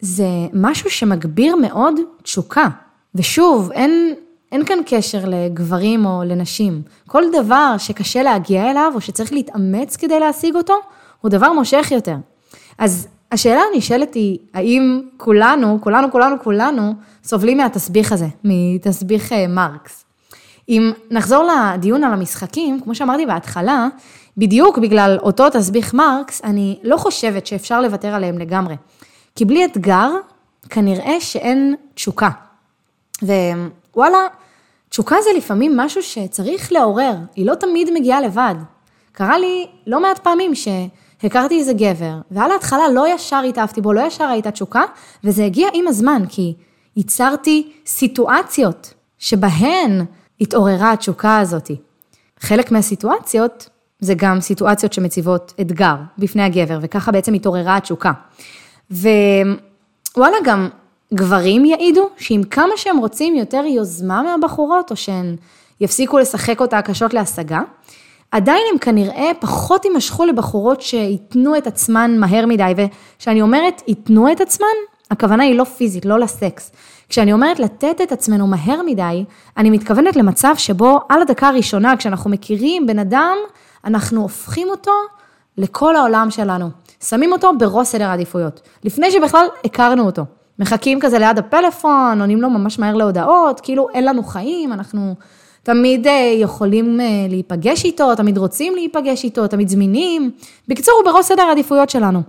[0.00, 2.68] זה משהו שמגביר מאוד תשוקה.
[3.14, 4.14] ושוב, אין
[4.52, 6.82] אין כאן קשר לגברים או לנשים.
[7.06, 10.74] כל דבר שקשה להגיע אליו או שצריך להתאמץ כדי להשיג אותו,
[11.20, 12.16] הוא דבר מושך יותר.
[12.78, 16.94] אז השאלה הנשאלת היא, האם כולנו, כולנו, כולנו, כולנו,
[17.24, 20.04] סובלים מהתסביך הזה, מתסביך אה, מרקס.
[20.68, 23.88] אם נחזור לדיון על המשחקים, כמו שאמרתי בהתחלה,
[24.36, 28.74] בדיוק בגלל אותו תסביך מרקס, אני לא חושבת שאפשר לוותר עליהם לגמרי.
[29.38, 30.10] כי בלי אתגר,
[30.70, 32.30] כנראה שאין תשוקה.
[33.22, 34.18] ווואלה,
[34.88, 38.54] תשוקה זה לפעמים משהו שצריך לעורר, היא לא תמיד מגיעה לבד.
[39.12, 44.00] קרה לי לא מעט פעמים שהכרתי איזה גבר, ועל ההתחלה לא ישר התאהבתי בו, לא
[44.00, 44.82] ישר הייתה תשוקה,
[45.24, 46.54] וזה הגיע עם הזמן, כי
[46.96, 50.04] ייצרתי סיטואציות שבהן
[50.40, 51.76] התעוררה התשוקה הזאתי.
[52.40, 53.68] חלק מהסיטואציות
[54.00, 58.12] זה גם סיטואציות שמציבות אתגר בפני הגבר, וככה בעצם התעוררה התשוקה.
[58.90, 60.68] ווואלה, גם
[61.14, 65.36] גברים יעידו שאם כמה שהם רוצים יותר יוזמה מהבחורות, או שהן
[65.80, 67.60] יפסיקו לשחק אותה קשות להשגה,
[68.30, 74.40] עדיין הם כנראה פחות יימשכו לבחורות שייתנו את עצמן מהר מדי, וכשאני אומרת ייתנו את
[74.40, 74.66] עצמן,
[75.10, 76.72] הכוונה היא לא פיזית, לא לסקס.
[77.08, 79.24] כשאני אומרת לתת את עצמנו מהר מדי,
[79.56, 83.36] אני מתכוונת למצב שבו על הדקה הראשונה, כשאנחנו מכירים בן אדם,
[83.84, 84.92] אנחנו הופכים אותו
[85.58, 86.70] לכל העולם שלנו.
[87.04, 90.22] שמים אותו בראש סדר העדיפויות, לפני שבכלל הכרנו אותו.
[90.58, 95.14] מחכים כזה ליד הפלאפון, עונים לו ממש מהר להודעות, כאילו אין לנו חיים, אנחנו
[95.62, 100.30] תמיד אה, יכולים אה, להיפגש איתו, תמיד רוצים להיפגש איתו, תמיד זמינים.
[100.68, 102.22] בקיצור, הוא בראש סדר העדיפויות שלנו.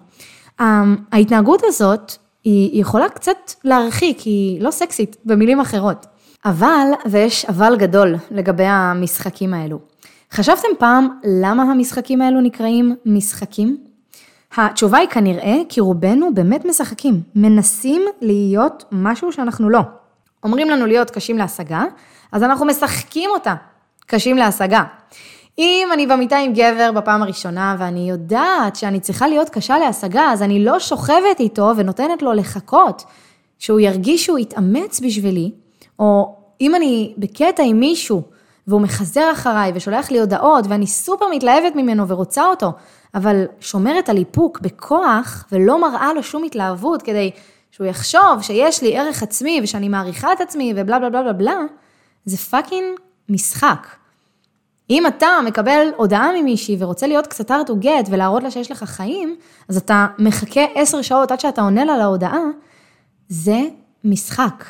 [1.12, 2.12] ההתנהגות הזאת,
[2.44, 6.06] היא יכולה קצת להרחיק, היא לא סקסית, במילים אחרות.
[6.46, 9.80] אבל, ויש אבל גדול לגבי המשחקים האלו.
[10.32, 11.08] חשבתם פעם
[11.42, 13.78] למה המשחקים האלו נקראים משחקים?
[14.58, 19.80] התשובה היא כנראה כי רובנו באמת משחקים, מנסים להיות משהו שאנחנו לא.
[20.44, 21.84] אומרים לנו להיות קשים להשגה,
[22.32, 23.56] אז אנחנו משחקים אותה
[24.06, 24.84] קשים להשגה.
[25.60, 30.42] אם אני במיטה עם גבר בפעם הראשונה ואני יודעת שאני צריכה להיות קשה להשגה, אז
[30.42, 33.04] אני לא שוכבת איתו ונותנת לו לחכות
[33.60, 35.52] שהוא ירגיש שהוא יתאמץ בשבילי,
[36.00, 38.22] או אם אני בקטע עם מישהו
[38.68, 42.72] והוא מחזר אחריי ושולח לי הודעות ואני סופר מתלהבת ממנו ורוצה אותו,
[43.16, 47.32] אבל שומרת על איפוק בכוח ולא מראה לו שום התלהבות כדי
[47.72, 51.58] שהוא יחשוב שיש לי ערך עצמי ושאני מעריכה את עצמי ובלה בלה בלה בלה בלה,
[52.26, 53.00] זה fucking
[53.30, 53.88] משחק.
[54.90, 59.36] אם אתה מקבל הודעה ממישהי ורוצה להיות קצת hard to ולהראות לה שיש לך חיים,
[59.70, 62.40] אז אתה מחכה עשר שעות עד שאתה עונה לה להודעה,
[63.30, 63.60] זה
[64.04, 64.66] משחק.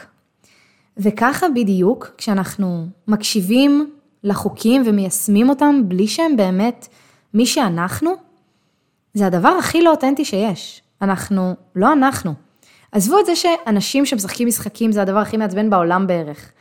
[0.97, 3.91] וככה בדיוק, כשאנחנו מקשיבים
[4.23, 6.87] לחוקים ומיישמים אותם בלי שהם באמת
[7.33, 8.11] מי שאנחנו,
[9.13, 10.81] זה הדבר הכי לא אותנטי שיש.
[11.01, 12.33] אנחנו, לא אנחנו.
[12.91, 16.51] עזבו את זה שאנשים שמשחקים משחקים זה הדבר הכי מעצבן בעולם בערך.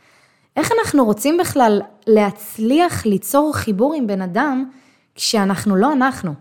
[0.57, 4.69] איך אנחנו רוצים בכלל להצליח ליצור חיבור עם בן אדם
[5.15, 6.33] כשאנחנו לא אנחנו?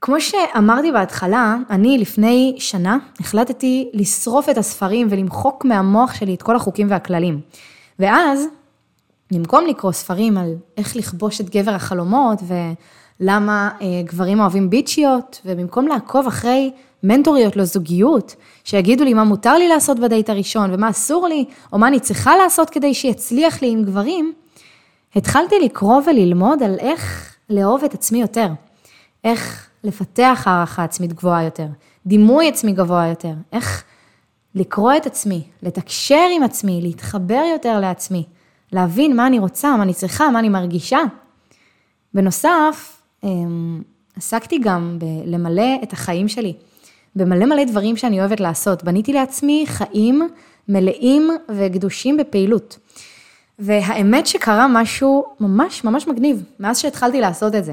[0.00, 6.56] כמו שאמרתי בהתחלה, אני לפני שנה החלטתי לשרוף את הספרים ולמחוק מהמוח שלי את כל
[6.56, 7.40] החוקים והכללים.
[7.98, 8.46] ואז,
[9.32, 12.74] במקום לקרוא ספרים על איך לכבוש את גבר החלומות ולמה
[13.28, 16.70] אה, גברים אוהבים ביצ'יות, ובמקום לעקוב אחרי
[17.02, 21.88] מנטוריות לזוגיות, שיגידו לי מה מותר לי לעשות בדייט הראשון ומה אסור לי, או מה
[21.88, 24.32] אני צריכה לעשות כדי שיצליח לי עם גברים,
[25.16, 28.48] התחלתי לקרוא וללמוד על איך לאהוב את עצמי יותר,
[29.24, 31.66] איך לפתח הערכה עצמית גבוהה יותר,
[32.06, 33.84] דימוי עצמי גבוה יותר, איך
[34.54, 38.24] לקרוא את עצמי, לתקשר עם עצמי, להתחבר יותר לעצמי,
[38.72, 40.98] להבין מה אני רוצה, מה אני צריכה, מה אני מרגישה.
[42.14, 42.99] בנוסף,
[44.16, 46.52] עסקתי גם בלמלא את החיים שלי,
[47.16, 48.84] במלא מלא דברים שאני אוהבת לעשות.
[48.84, 50.28] בניתי לעצמי חיים
[50.68, 52.78] מלאים וגדושים בפעילות.
[53.58, 57.72] והאמת שקרה משהו ממש ממש מגניב מאז שהתחלתי לעשות את זה.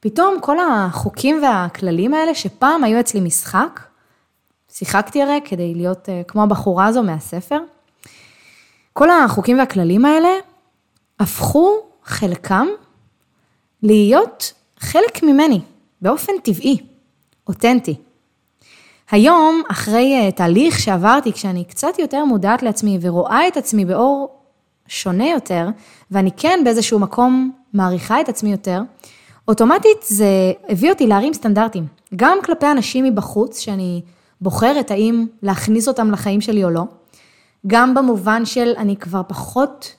[0.00, 3.80] פתאום כל החוקים והכללים האלה שפעם היו אצלי משחק,
[4.72, 7.58] שיחקתי הרי כדי להיות אה, כמו הבחורה הזו מהספר,
[8.92, 10.28] כל החוקים והכללים האלה
[11.20, 12.66] הפכו חלקם
[13.84, 15.60] להיות חלק ממני,
[16.02, 16.76] באופן טבעי,
[17.46, 17.94] אותנטי.
[19.10, 24.38] היום, אחרי אה, תהליך שעברתי, כשאני קצת יותר מודעת לעצמי ורואה את עצמי באור
[24.88, 25.68] שונה יותר,
[26.10, 28.80] ואני כן באיזשהו מקום מעריכה את עצמי יותר,
[29.48, 34.02] אוטומטית זה הביא אותי להרים סטנדרטים, גם כלפי אנשים מבחוץ, שאני
[34.40, 36.82] בוחרת האם להכניס אותם לחיים שלי או לא,
[37.66, 39.94] גם במובן של אני כבר פחות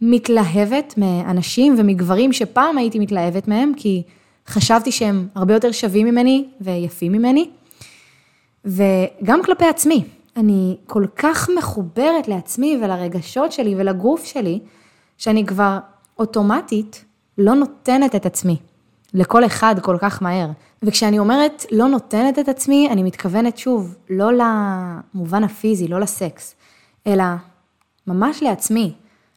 [0.00, 4.02] מתלהבת מאנשים ומגברים שפעם הייתי מתלהבת מהם, כי
[4.46, 7.50] חשבתי שהם הרבה יותר שווים ממני ויפים ממני,
[8.64, 10.04] וגם כלפי עצמי.
[10.36, 14.58] אני כל כך מחוברת לעצמי ולרגשות שלי ולגוף שלי,
[15.18, 15.78] שאני כבר
[16.18, 17.04] אוטומטית
[17.38, 18.56] לא נותנת את עצמי
[19.14, 20.50] לכל אחד כל כך מהר.
[20.82, 26.54] וכשאני אומרת לא נותנת את עצמי, אני מתכוונת שוב, לא למובן הפיזי, לא לסקס,
[27.06, 27.24] אלא
[28.06, 28.92] ממש לעצמי.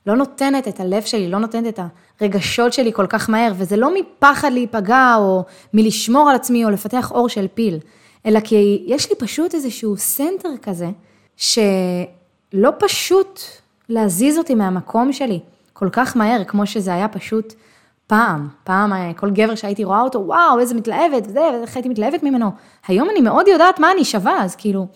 [0.07, 1.79] לא נותנת את הלב שלי, לא נותנת את
[2.21, 5.43] הרגשות שלי כל כך מהר, וזה לא מפחד להיפגע או
[5.73, 7.79] מלשמור על עצמי או לפתח עור של פיל,
[8.25, 10.89] אלא כי יש לי פשוט איזשהו center כזה,
[11.37, 13.39] שלא פשוט
[13.89, 15.39] להזיז אותי מהמקום שלי
[15.73, 17.53] כל כך מהר, כמו שזה היה פשוט
[18.07, 18.47] פעם.
[18.63, 22.51] פעם אה, כל גבר שהייתי רואה אותו, וואו, איזה מתלהבת, וזה, ואיך הייתי מתלהבת ממנו.
[22.87, 24.87] היום אני מאוד יודעת מה אני שווה, אז כאילו,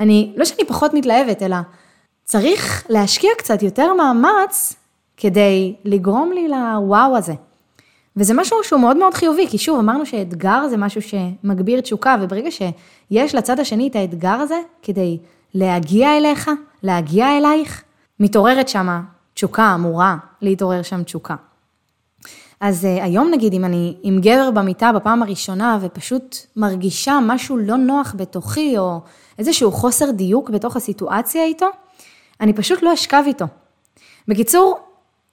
[0.00, 1.56] אני, לא שאני פחות מתלהבת, אלא
[2.26, 4.74] צריך להשקיע קצת יותר מאמץ
[5.16, 7.34] כדי לגרום לי לוואו הזה.
[8.16, 12.50] וזה משהו שהוא מאוד מאוד חיובי, כי שוב, אמרנו שאתגר זה משהו שמגביר תשוקה, וברגע
[12.50, 15.18] שיש לצד השני את האתגר הזה, כדי
[15.54, 16.50] להגיע אליך,
[16.82, 17.82] להגיע אלייך,
[18.20, 19.00] מתעוררת שמה
[19.34, 21.34] תשוקה, אמורה להתעורר שם תשוקה.
[22.60, 27.76] אז uh, היום נגיד, אם אני עם גבר במיטה בפעם הראשונה ופשוט מרגישה משהו לא
[27.76, 29.00] נוח בתוכי, או
[29.38, 31.66] איזשהו חוסר דיוק בתוך הסיטואציה איתו,
[32.40, 33.44] אני פשוט לא אשכב איתו.
[34.28, 34.78] בקיצור,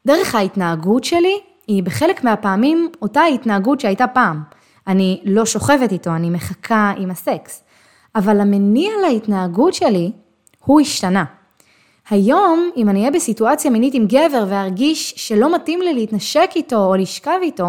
[0.06, 4.41] דרך ההתנהגות שלי היא בחלק מהפעמים אותה ההתנהגות שהייתה פעם.
[4.88, 7.64] אני לא שוכבת איתו, אני מחכה עם הסקס.
[8.16, 10.12] אבל המניע להתנהגות שלי,
[10.66, 11.26] הוא השתנה.
[12.10, 16.95] היום, אם אני אהיה בסיטואציה מינית עם גבר וארגיש שלא מתאים לי להתנשק איתו או
[16.95, 17.68] לשכב איתו,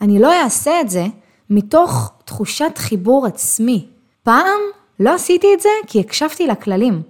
[0.00, 1.04] אני לא אעשה את זה
[1.50, 3.86] מתוך תחושת חיבור עצמי.
[4.22, 4.60] פעם
[5.00, 7.02] לא עשיתי את זה כי הקשבתי לכללים.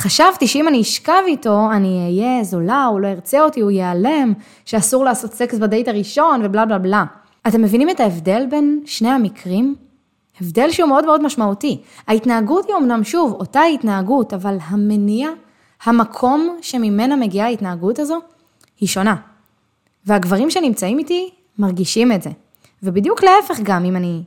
[0.00, 4.32] חשבתי שאם אני אשכב איתו, אני אהיה זולה, הוא לא ירצה אותי, הוא ייעלם,
[4.64, 7.04] שאסור לעשות סקס בדייט הראשון ובלה בלה בלה.
[7.48, 9.74] אתם מבינים את ההבדל בין שני המקרים?
[10.40, 11.80] הבדל שהוא מאוד מאוד משמעותי.
[12.08, 15.28] ההתנהגות היא אמנם שוב אותה התנהגות, אבל המניע,
[15.84, 18.18] המקום שממנה מגיעה ההתנהגות הזו,
[18.80, 19.16] היא שונה.
[20.06, 22.30] והגברים שנמצאים איתי מרגישים את זה.
[22.82, 24.22] ובדיוק להפך גם, אם אני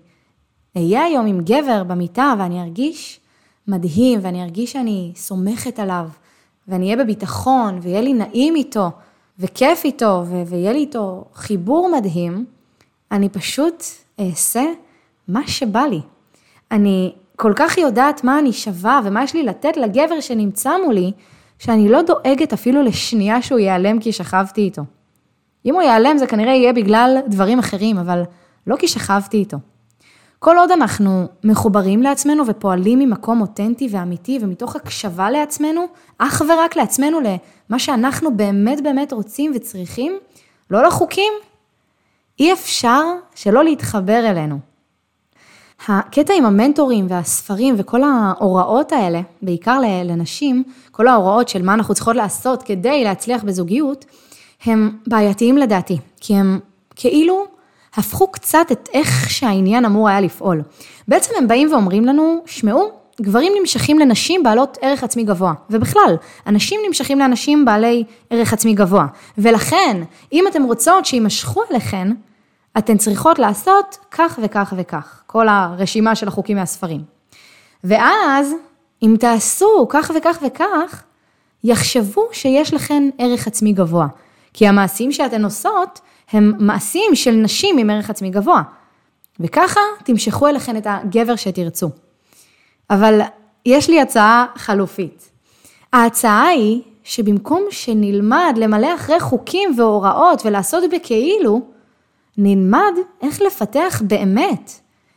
[0.78, 3.19] אהיה היום עם גבר במיטה ואני ארגיש
[3.68, 6.09] מדהים, ואני ארגיש שאני סומכת עליו,
[6.68, 8.91] ואני אהיה בביטחון, ויהיה לי נעים איתו,
[9.39, 12.45] וכיף איתו, ו- ויהיה לי איתו חיבור מדהים,
[13.11, 13.84] אני פשוט
[14.20, 14.64] אעשה
[15.28, 16.01] מה שבא לי.
[16.72, 21.11] אני כל כך יודעת מה אני שווה ומה יש לי לתת לגבר שנמצא מולי,
[21.59, 24.82] שאני לא דואגת אפילו לשנייה שהוא ייעלם כי שכבתי איתו.
[25.66, 28.24] אם הוא ייעלם זה כנראה יהיה בגלל דברים אחרים, אבל
[28.68, 29.57] לא כי שכבתי איתו.
[30.44, 35.86] כל עוד אנחנו מחוברים לעצמנו ופועלים ממקום אותנטי ואמיתי ומתוך הקשבה לעצמנו,
[36.18, 40.18] אך ורק לעצמנו, למה שאנחנו באמת באמת רוצים וצריכים,
[40.72, 41.34] לא לחוקים,
[42.39, 43.02] אי אפשר
[43.36, 44.60] שלא להתחבר אלינו.
[45.88, 52.16] הקטע עם המנטורים והספרים וכל ההוראות האלה, בעיקר לנשים, כל ההוראות של מה אנחנו צריכות
[52.16, 54.06] לעשות כדי להצליח בזוגיות,
[54.66, 56.60] הם בעייתיים לדעתי, כי הם
[56.96, 57.53] כאילו
[57.98, 60.62] הפכו קצת את איך שהעניין אמור היה לפעול.
[61.08, 62.91] בעצם הם באים ואומרים לנו, שמעו,
[63.22, 66.16] גברים נמשכים לנשים בעלות ערך עצמי גבוה, ובכלל,
[66.48, 69.06] אנשים נמשכים לאנשים בעלי ערך עצמי גבוה.
[69.38, 72.08] ולכן, אם אתן רוצות שיימשכו אליכן,
[72.78, 77.02] אתן צריכות לעשות כך וכך וכך, כל הרשימה של החוקים מהספרים.
[77.84, 78.54] ואז,
[79.04, 81.04] אם תעשו כך וכך וכך,
[81.64, 84.08] יחשבו שיש לכן ערך עצמי גבוה.
[84.54, 85.99] כי המעשים שאתן עושות,
[86.32, 88.62] הם מעשים של נשים עם ערך עצמי גבוה.
[89.39, 91.89] וככה תמשכו אליכן את הגבר שתרצו.
[92.89, 93.22] אבל
[93.66, 95.30] יש לי הצעה חלופית.
[95.93, 101.61] ההצעה היא שבמקום שנלמד למלא אחרי חוקים והוראות ולעשות בכאילו,
[102.38, 104.72] נלמד איך לפתח באמת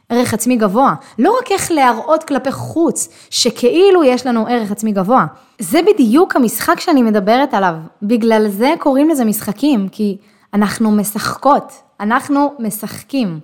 [0.08, 0.94] ערך עצמי גבוה.
[1.18, 5.26] לא רק איך להראות כלפי חוץ שכאילו יש לנו ערך עצמי גבוה.
[5.58, 7.74] זה בדיוק המשחק שאני מדברת עליו.
[8.02, 10.16] בגלל זה קוראים לזה משחקים, כי
[10.54, 13.40] אנחנו משחקות, אנחנו משחקים.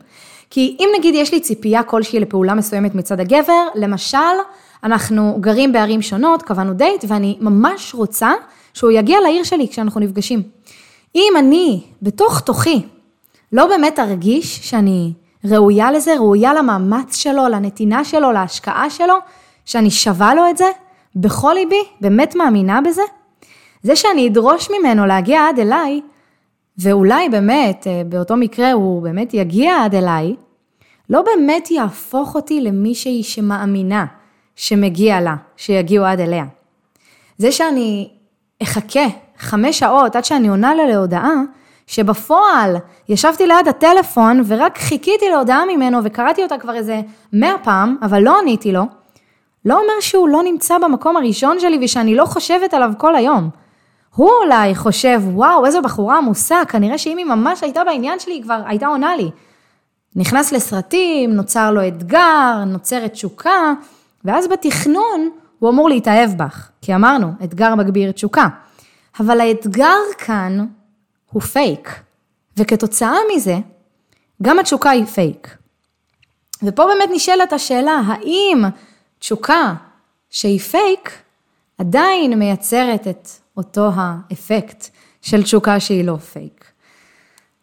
[0.51, 4.19] כי אם נגיד יש לי ציפייה כלשהי לפעולה מסוימת מצד הגבר, למשל,
[4.85, 8.33] אנחנו גרים בערים שונות, קבענו דייט, ואני ממש רוצה
[8.75, 10.43] שהוא יגיע לעיר שלי כשאנחנו נפגשים.
[11.15, 12.83] אם אני, בתוך תוכי,
[13.53, 15.13] לא באמת ארגיש שאני
[15.44, 19.14] ראויה לזה, ראויה למאמץ שלו, לנתינה שלו, להשקעה שלו,
[19.64, 20.66] שאני שווה לו את זה,
[21.16, 23.02] בכל ליבי, באמת מאמינה בזה,
[23.82, 26.01] זה שאני אדרוש ממנו להגיע עד אליי,
[26.78, 30.35] ואולי באמת, אה, באותו מקרה הוא באמת יגיע עד אליי,
[31.10, 34.06] לא באמת יהפוך אותי למישהי שמאמינה
[34.56, 36.44] שמגיע לה, שיגיעו עד אליה.
[37.39, 38.09] זה שאני
[38.62, 39.06] אחכה
[39.39, 41.35] חמש שעות עד שאני עונה לה להודעה,
[41.87, 42.77] שבפועל
[43.09, 47.01] ישבתי ליד הטלפון ורק חיכיתי להודעה ממנו וקראתי אותה כבר איזה
[47.33, 48.83] מאה פעם, אבל לא עניתי לו,
[49.65, 53.51] לא אומר שהוא לא נמצא במקום הראשון שלי ושאני לא חושבת עליו כל היום.
[54.15, 58.43] הוא אולי חושב, וואו, איזו בחורה עמוסה, כנראה שאם היא ממש הייתה בעניין שלי, היא
[58.43, 59.31] כבר הייתה עונה לי.
[60.17, 63.73] נכנס לסרטים, נוצר לו אתגר, נוצרת תשוקה,
[64.25, 68.49] ואז בתכנון הוא אמור להתאהב בך, כי אמרנו, אתגר מגביר תשוקה.
[69.21, 70.67] אבל האתגר כאן
[71.33, 72.01] הוא פייק,
[72.57, 73.59] וכתוצאה מזה,
[74.43, 75.57] גם התשוקה היא פייק.
[76.63, 78.63] ופה באמת נשאלת השאלה, האם
[79.19, 79.75] תשוקה
[80.31, 81.23] שהיא פייק,
[81.79, 84.87] עדיין מייצרת את אותו האפקט
[85.23, 86.65] של תשוקה שהיא לא פייק.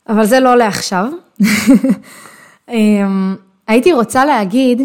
[0.10, 1.06] אבל זה לא לעכשיו.
[2.70, 3.36] אמ,
[3.68, 4.82] הייתי רוצה להגיד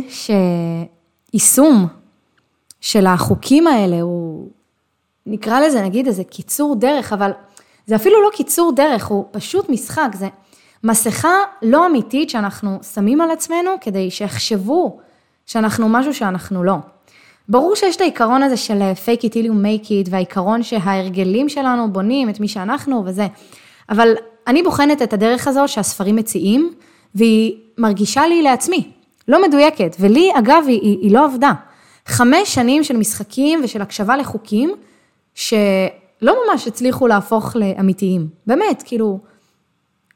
[1.32, 1.86] שיישום
[2.80, 4.50] של החוקים האלה הוא,
[5.26, 7.30] נקרא לזה נגיד איזה קיצור דרך, אבל
[7.86, 10.28] זה אפילו לא קיצור דרך, הוא פשוט משחק, זה
[10.84, 14.98] מסכה לא אמיתית שאנחנו שמים על עצמנו כדי שיחשבו
[15.46, 16.76] שאנחנו משהו שאנחנו לא.
[17.48, 21.92] ברור שיש את העיקרון הזה של fake it till you make it, והעיקרון שההרגלים שלנו
[21.92, 23.26] בונים את מי שאנחנו וזה,
[23.90, 24.14] אבל
[24.46, 26.72] אני בוחנת את הדרך הזו שהספרים מציעים,
[27.14, 28.88] והיא מרגישה לי לעצמי,
[29.28, 31.52] לא מדויקת, ולי אגב היא, היא, היא לא עבדה.
[32.06, 34.74] חמש שנים של משחקים ושל הקשבה לחוקים,
[36.20, 39.18] שלא ממש הצליחו להפוך לאמיתיים, באמת, כאילו,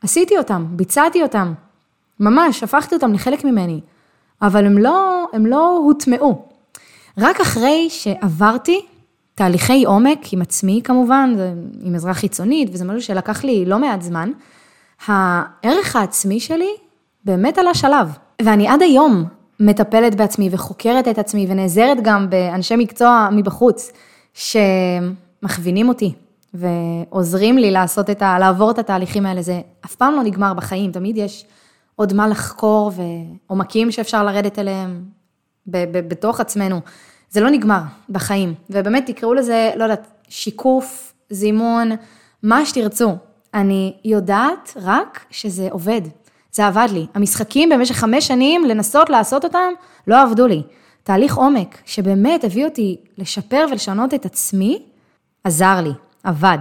[0.02, 1.52] עשיתי אותם, ביצעתי אותם,
[2.20, 3.80] ממש, הפכתי אותם לחלק ממני,
[4.42, 6.48] אבל הם לא, הם לא הוטמעו.
[7.18, 8.86] רק אחרי שעברתי
[9.34, 11.34] תהליכי עומק עם עצמי כמובן,
[11.82, 14.30] עם עזרה חיצונית, וזה משהו שלקח לי לא מעט זמן,
[15.06, 16.70] הערך העצמי שלי
[17.24, 18.08] באמת עלה שלב.
[18.42, 19.24] ואני עד היום
[19.60, 23.92] מטפלת בעצמי וחוקרת את עצמי ונעזרת גם באנשי מקצוע מבחוץ,
[25.40, 26.12] שמכווינים אותי
[26.54, 28.38] ועוזרים לי לעשות את ה...
[28.38, 29.42] לעבור את התהליכים האלה.
[29.42, 31.44] זה אף פעם לא נגמר בחיים, תמיד יש
[31.96, 32.92] עוד מה לחקור
[33.48, 35.04] ועומקים שאפשר לרדת אליהם
[35.66, 36.80] בתוך עצמנו.
[37.30, 41.90] זה לא נגמר בחיים, ובאמת תקראו לזה, לא יודעת, שיקוף, זימון,
[42.42, 43.16] מה שתרצו.
[43.54, 46.00] אני יודעת רק שזה עובד.
[46.52, 47.06] זה עבד לי.
[47.14, 49.72] המשחקים במשך חמש שנים, לנסות לעשות אותם,
[50.06, 50.62] לא עבדו לי.
[51.02, 54.82] תהליך עומק, שבאמת הביא אותי לשפר ולשנות את עצמי,
[55.44, 55.92] עזר לי,
[56.24, 56.58] עבד.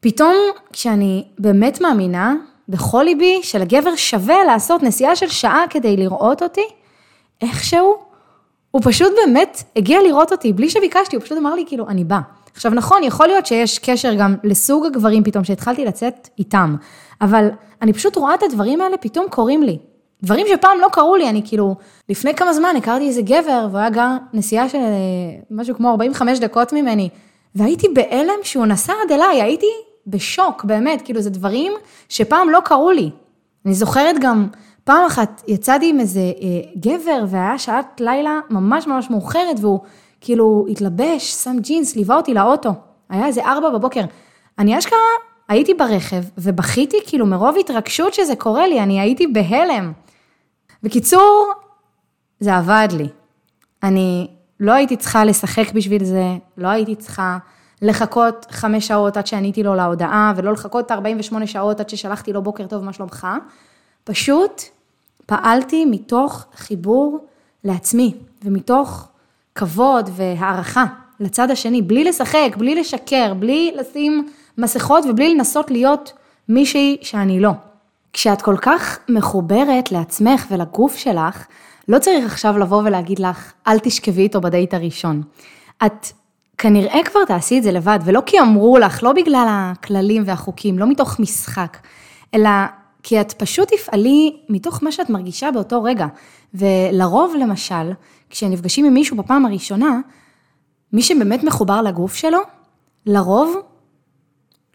[0.00, 0.34] פתאום,
[0.72, 2.34] כשאני באמת מאמינה,
[2.68, 6.66] בכל ליבי, שלגבר שווה לעשות נסיעה של שעה כדי לראות אותי,
[7.42, 7.94] איכשהו,
[8.70, 12.20] הוא פשוט באמת הגיע לראות אותי, בלי שביקשתי, הוא פשוט אמר לי, כאילו, אני בא.
[12.54, 16.76] עכשיו, נכון, יכול להיות שיש קשר גם לסוג הגברים פתאום, שהתחלתי לצאת איתם,
[17.20, 17.48] אבל
[17.82, 19.78] אני פשוט רואה את הדברים האלה פתאום קורים לי.
[20.22, 21.74] דברים שפעם לא קרו לי, אני כאילו,
[22.08, 24.84] לפני כמה זמן הכרתי איזה גבר, והוא היה גר נסיעה של אה,
[25.50, 27.08] משהו כמו 45 דקות ממני,
[27.54, 29.66] והייתי בהלם שהוא נסע עד אליי, הייתי
[30.06, 31.72] בשוק, באמת, כאילו, זה דברים
[32.08, 33.10] שפעם לא קרו לי.
[33.66, 34.48] אני זוכרת גם,
[34.84, 39.80] פעם אחת יצאתי עם איזה אה, גבר, והיה שעת לילה ממש ממש מאוחרת, והוא
[40.20, 42.70] כאילו התלבש, שם ג'ינס, ליווה אותי לאוטו.
[43.08, 44.04] היה איזה ארבע בבוקר.
[44.58, 44.98] אני אשכרה
[45.48, 49.92] הייתי ברכב ובכיתי כאילו מרוב התרגשות שזה קורה לי, אני הייתי בהלם.
[50.82, 51.52] בקיצור,
[52.40, 53.08] זה עבד לי.
[53.82, 54.28] אני
[54.60, 56.24] לא הייתי צריכה לשחק בשביל זה,
[56.56, 57.38] לא הייתי צריכה
[57.82, 62.66] לחכות חמש שעות עד שעניתי לו להודעה, ולא לחכות 48 שעות עד ששלחתי לו בוקר
[62.66, 63.26] טוב, מה שלומך?
[64.04, 64.62] פשוט
[65.26, 67.26] פעלתי מתוך חיבור
[67.64, 68.14] לעצמי,
[68.44, 69.08] ומתוך
[69.54, 70.84] כבוד והערכה
[71.20, 74.28] לצד השני, בלי לשחק, בלי לשקר, בלי לשים
[74.58, 76.12] מסכות ובלי לנסות להיות
[76.48, 77.50] מישהי שאני לא.
[78.12, 81.46] כשאת כל כך מחוברת לעצמך ולגוף שלך,
[81.88, 85.22] לא צריך עכשיו לבוא ולהגיד לך, אל תשכבי איתו בדייט הראשון.
[85.86, 86.06] את
[86.58, 90.86] כנראה כבר תעשי את זה לבד, ולא כי אמרו לך, לא בגלל הכללים והחוקים, לא
[90.86, 91.76] מתוך משחק,
[92.34, 92.50] אלא
[93.02, 96.06] כי את פשוט תפעלי מתוך מה שאת מרגישה באותו רגע.
[96.54, 97.92] ולרוב, למשל,
[98.30, 100.00] כשנפגשים עם מישהו בפעם הראשונה,
[100.92, 102.38] מי שבאמת מחובר לגוף שלו,
[103.06, 103.56] לרוב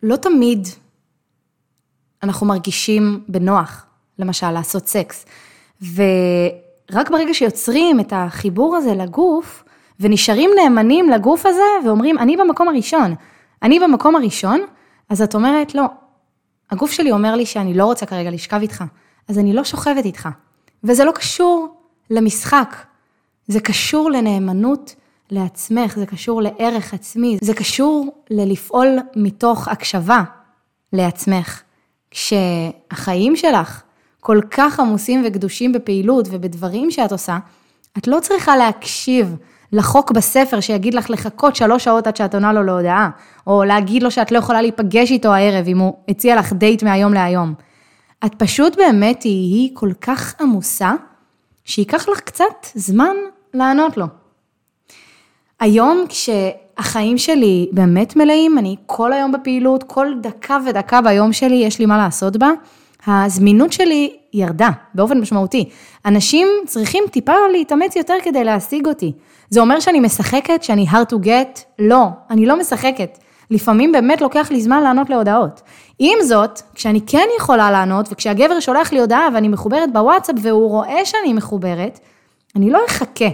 [0.03, 0.67] לא תמיד
[2.23, 3.85] אנחנו מרגישים בנוח,
[4.19, 5.25] למשל, לעשות סקס.
[6.91, 9.63] ורק ברגע שיוצרים את החיבור הזה לגוף,
[9.99, 13.15] ונשארים נאמנים לגוף הזה, ואומרים, אני במקום הראשון,
[13.63, 14.61] אני במקום הראשון,
[15.09, 15.85] אז את אומרת, לא,
[16.71, 18.83] הגוף שלי אומר לי שאני לא רוצה כרגע לשכב איתך,
[19.27, 20.29] אז אני לא שוכבת איתך.
[20.83, 21.67] וזה לא קשור
[22.09, 22.75] למשחק,
[23.47, 24.95] זה קשור לנאמנות
[25.31, 30.23] לעצמך, זה קשור לערך עצמי, זה קשור ללפעול מתוך הקשבה
[30.93, 31.61] לעצמך.
[32.11, 33.81] כשהחיים שלך
[34.25, 37.37] כל כך עמוסים וקדושים בפעילות ובדברים שאת עושה,
[37.97, 39.35] את לא צריכה להקשיב
[39.71, 43.09] לחוק בספר שיגיד לך לחכות שלוש שעות עד שאת עונה לו להודעה,
[43.47, 47.13] או להגיד לו שאת לא יכולה להיפגש איתו הערב אם הוא הציע לך דייט מהיום
[47.13, 47.53] להיום.
[48.25, 50.93] את פשוט באמת תהיי כל כך עמוסה,
[51.65, 53.15] שייקח לך קצת זמן
[53.53, 54.05] לענות לו.
[55.59, 61.79] היום כשהחיים שלי באמת מלאים, אני כל היום בפעילות, כל דקה ודקה ביום שלי יש
[61.79, 62.49] לי מה לעשות בה,
[63.07, 65.69] הזמינות שלי ירדה באופן משמעותי.
[66.05, 69.11] אנשים צריכים טיפה להתאמץ יותר כדי להשיג אותי.
[69.49, 71.59] זה אומר שאני משחקת, שאני hard to get?
[71.79, 73.17] לא, אני לא משחקת.
[73.51, 75.61] לפעמים באמת לוקח לי זמן לענות להודעות.
[75.99, 81.05] עם זאת, כשאני כן יכולה לענות, וכשהגבר שולח לי הודעה ואני מחוברת בוואטסאפ והוא רואה
[81.05, 81.99] שאני מחוברת,
[82.55, 83.29] אני לא אחכה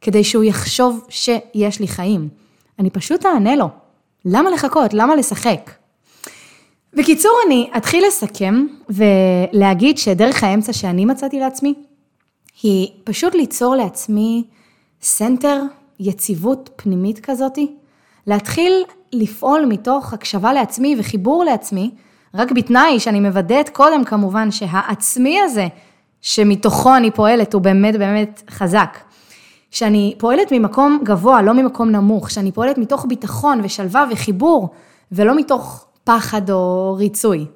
[0.00, 2.28] כדי שהוא יחשוב שיש לי חיים.
[2.78, 3.68] אני פשוט אענה לו.
[4.24, 4.94] למה לחכות?
[4.94, 5.70] למה לשחק?
[6.96, 11.74] בקיצור, אני אתחיל לסכם ולהגיד שדרך האמצע שאני מצאתי לעצמי,
[12.62, 14.44] היא פשוט ליצור לעצמי
[15.02, 15.62] center,
[16.00, 17.72] יציבות פנימית כזאתי,
[18.26, 21.90] להתחיל לפעול מתוך הקשבה לעצמי וחיבור לעצמי,
[22.34, 25.66] רק בתנאי שאני מוודאת קודם כמובן שהעצמי הזה,
[26.20, 28.98] שמתוכו אני פועלת, הוא באמת באמת חזק.
[29.70, 34.68] שאני פועלת ממקום גבוה, לא ממקום נמוך, שאני פועלת מתוך ביטחון ושלווה וחיבור,
[35.12, 37.46] ולא מתוך פחד או ריצוי.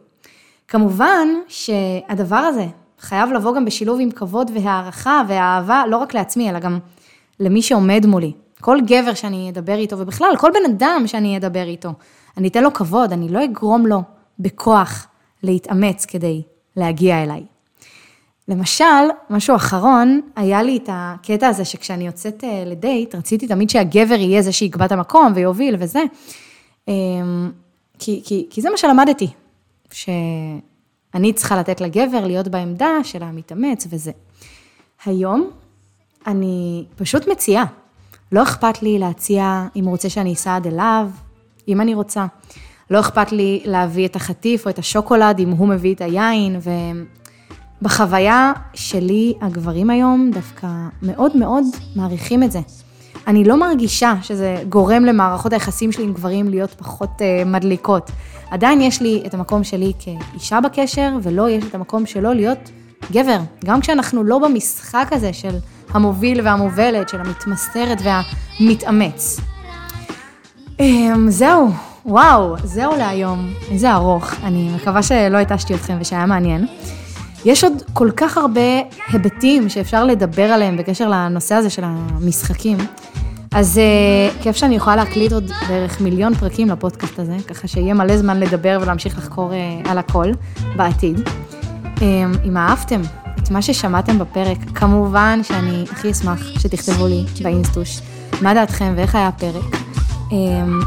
[0.69, 2.67] כמובן שהדבר הזה
[3.01, 6.79] חייב לבוא גם בשילוב עם כבוד והערכה והאהבה, לא רק לעצמי, אלא גם
[7.41, 8.33] למי שעומד מולי.
[8.61, 11.93] כל גבר שאני אדבר איתו, ובכלל, כל בן אדם שאני אדבר איתו,
[12.37, 14.03] אני אתן לו כבוד, אני לא אגרום לו
[14.39, 15.07] בכוח
[15.43, 16.43] להתאמץ כדי
[16.77, 17.43] להגיע אליי.
[18.49, 18.85] למשל,
[19.31, 24.43] משהו אחרון, היה לי את הקטע הזה שכשאני יוצאת אה, לדייט, רציתי תמיד שהגבר יהיה
[24.43, 26.03] זה שיקבע את המקום ויוביל וזה.
[27.99, 29.29] כי, כי, כי זה מה שלמדתי,
[29.93, 34.11] שאני צריכה לתת לגבר להיות בעמדה של המתאמץ וזה.
[35.05, 35.51] היום
[36.27, 37.65] אני פשוט מציעה.
[38.33, 41.11] לא אכפת לי להציע אם הוא רוצה שאני אסע עד אליו,
[41.69, 42.27] אם אני רוצה.
[42.91, 46.61] לא אכפת לי להביא את החטיף או את השוקולד אם הוא מביא את היין,
[47.83, 50.69] ובחוויה שלי, הגברים היום דווקא
[51.03, 51.65] מאוד מאוד
[51.97, 52.61] מעריכים את זה.
[53.29, 58.11] אני לא מרגישה שזה גורם למערכות היחסים שלי עם גברים להיות פחות uh, מדליקות.
[58.51, 62.71] עדיין יש לי את המקום שלי כאישה בקשר, ולא יש את המקום שלו להיות
[63.13, 63.39] גבר.
[63.65, 65.57] גם כשאנחנו לא במשחק הזה של
[65.91, 69.41] המוביל והמובלת, של המתמסרת והמתאמץ.
[70.79, 70.83] Um,
[71.29, 71.71] זהו,
[72.07, 73.53] וואו, זהו להיום.
[73.71, 74.35] איזה ארוך.
[74.43, 76.67] אני מקווה שלא התשתי אתכם ושהיה מעניין.
[77.45, 78.61] יש עוד כל כך הרבה
[79.09, 82.79] היבטים שאפשר לדבר עליהם בקשר לנושא הזה של המשחקים.
[83.59, 88.17] אז uh, כיף שאני יכולה להקליט עוד בערך מיליון פרקים לפודקאסט הזה, ככה שיהיה מלא
[88.17, 90.27] זמן לדבר ולהמשיך לחקור uh, על הכל
[90.77, 91.29] בעתיד.
[91.97, 92.01] Um,
[92.45, 93.01] אם אהבתם
[93.43, 98.01] את מה ששמעתם בפרק, כמובן שאני הכי אשמח שתכתבו לי באינסטוש
[98.43, 99.88] מה דעתכם ואיך היה הפרק.
[100.29, 100.33] Um,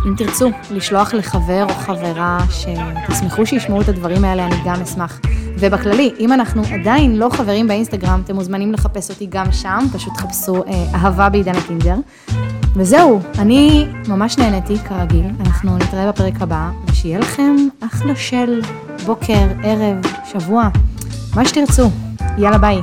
[0.07, 5.19] אם תרצו לשלוח לחבר או חברה שתשמחו שישמעו את הדברים האלה, אני גם אשמח.
[5.59, 10.63] ובכללי, אם אנחנו עדיין לא חברים באינסטגרם, אתם מוזמנים לחפש אותי גם שם, פשוט חפשו
[10.63, 11.95] אה, אהבה בעידן הטינדר.
[12.75, 18.61] וזהו, אני ממש נהניתי כרגיל, אנחנו נתראה בפרק הבא, ושיהיה לכם אחלה של
[19.05, 19.97] בוקר, ערב,
[20.31, 20.69] שבוע,
[21.35, 21.89] מה שתרצו.
[22.37, 22.81] יאללה ביי.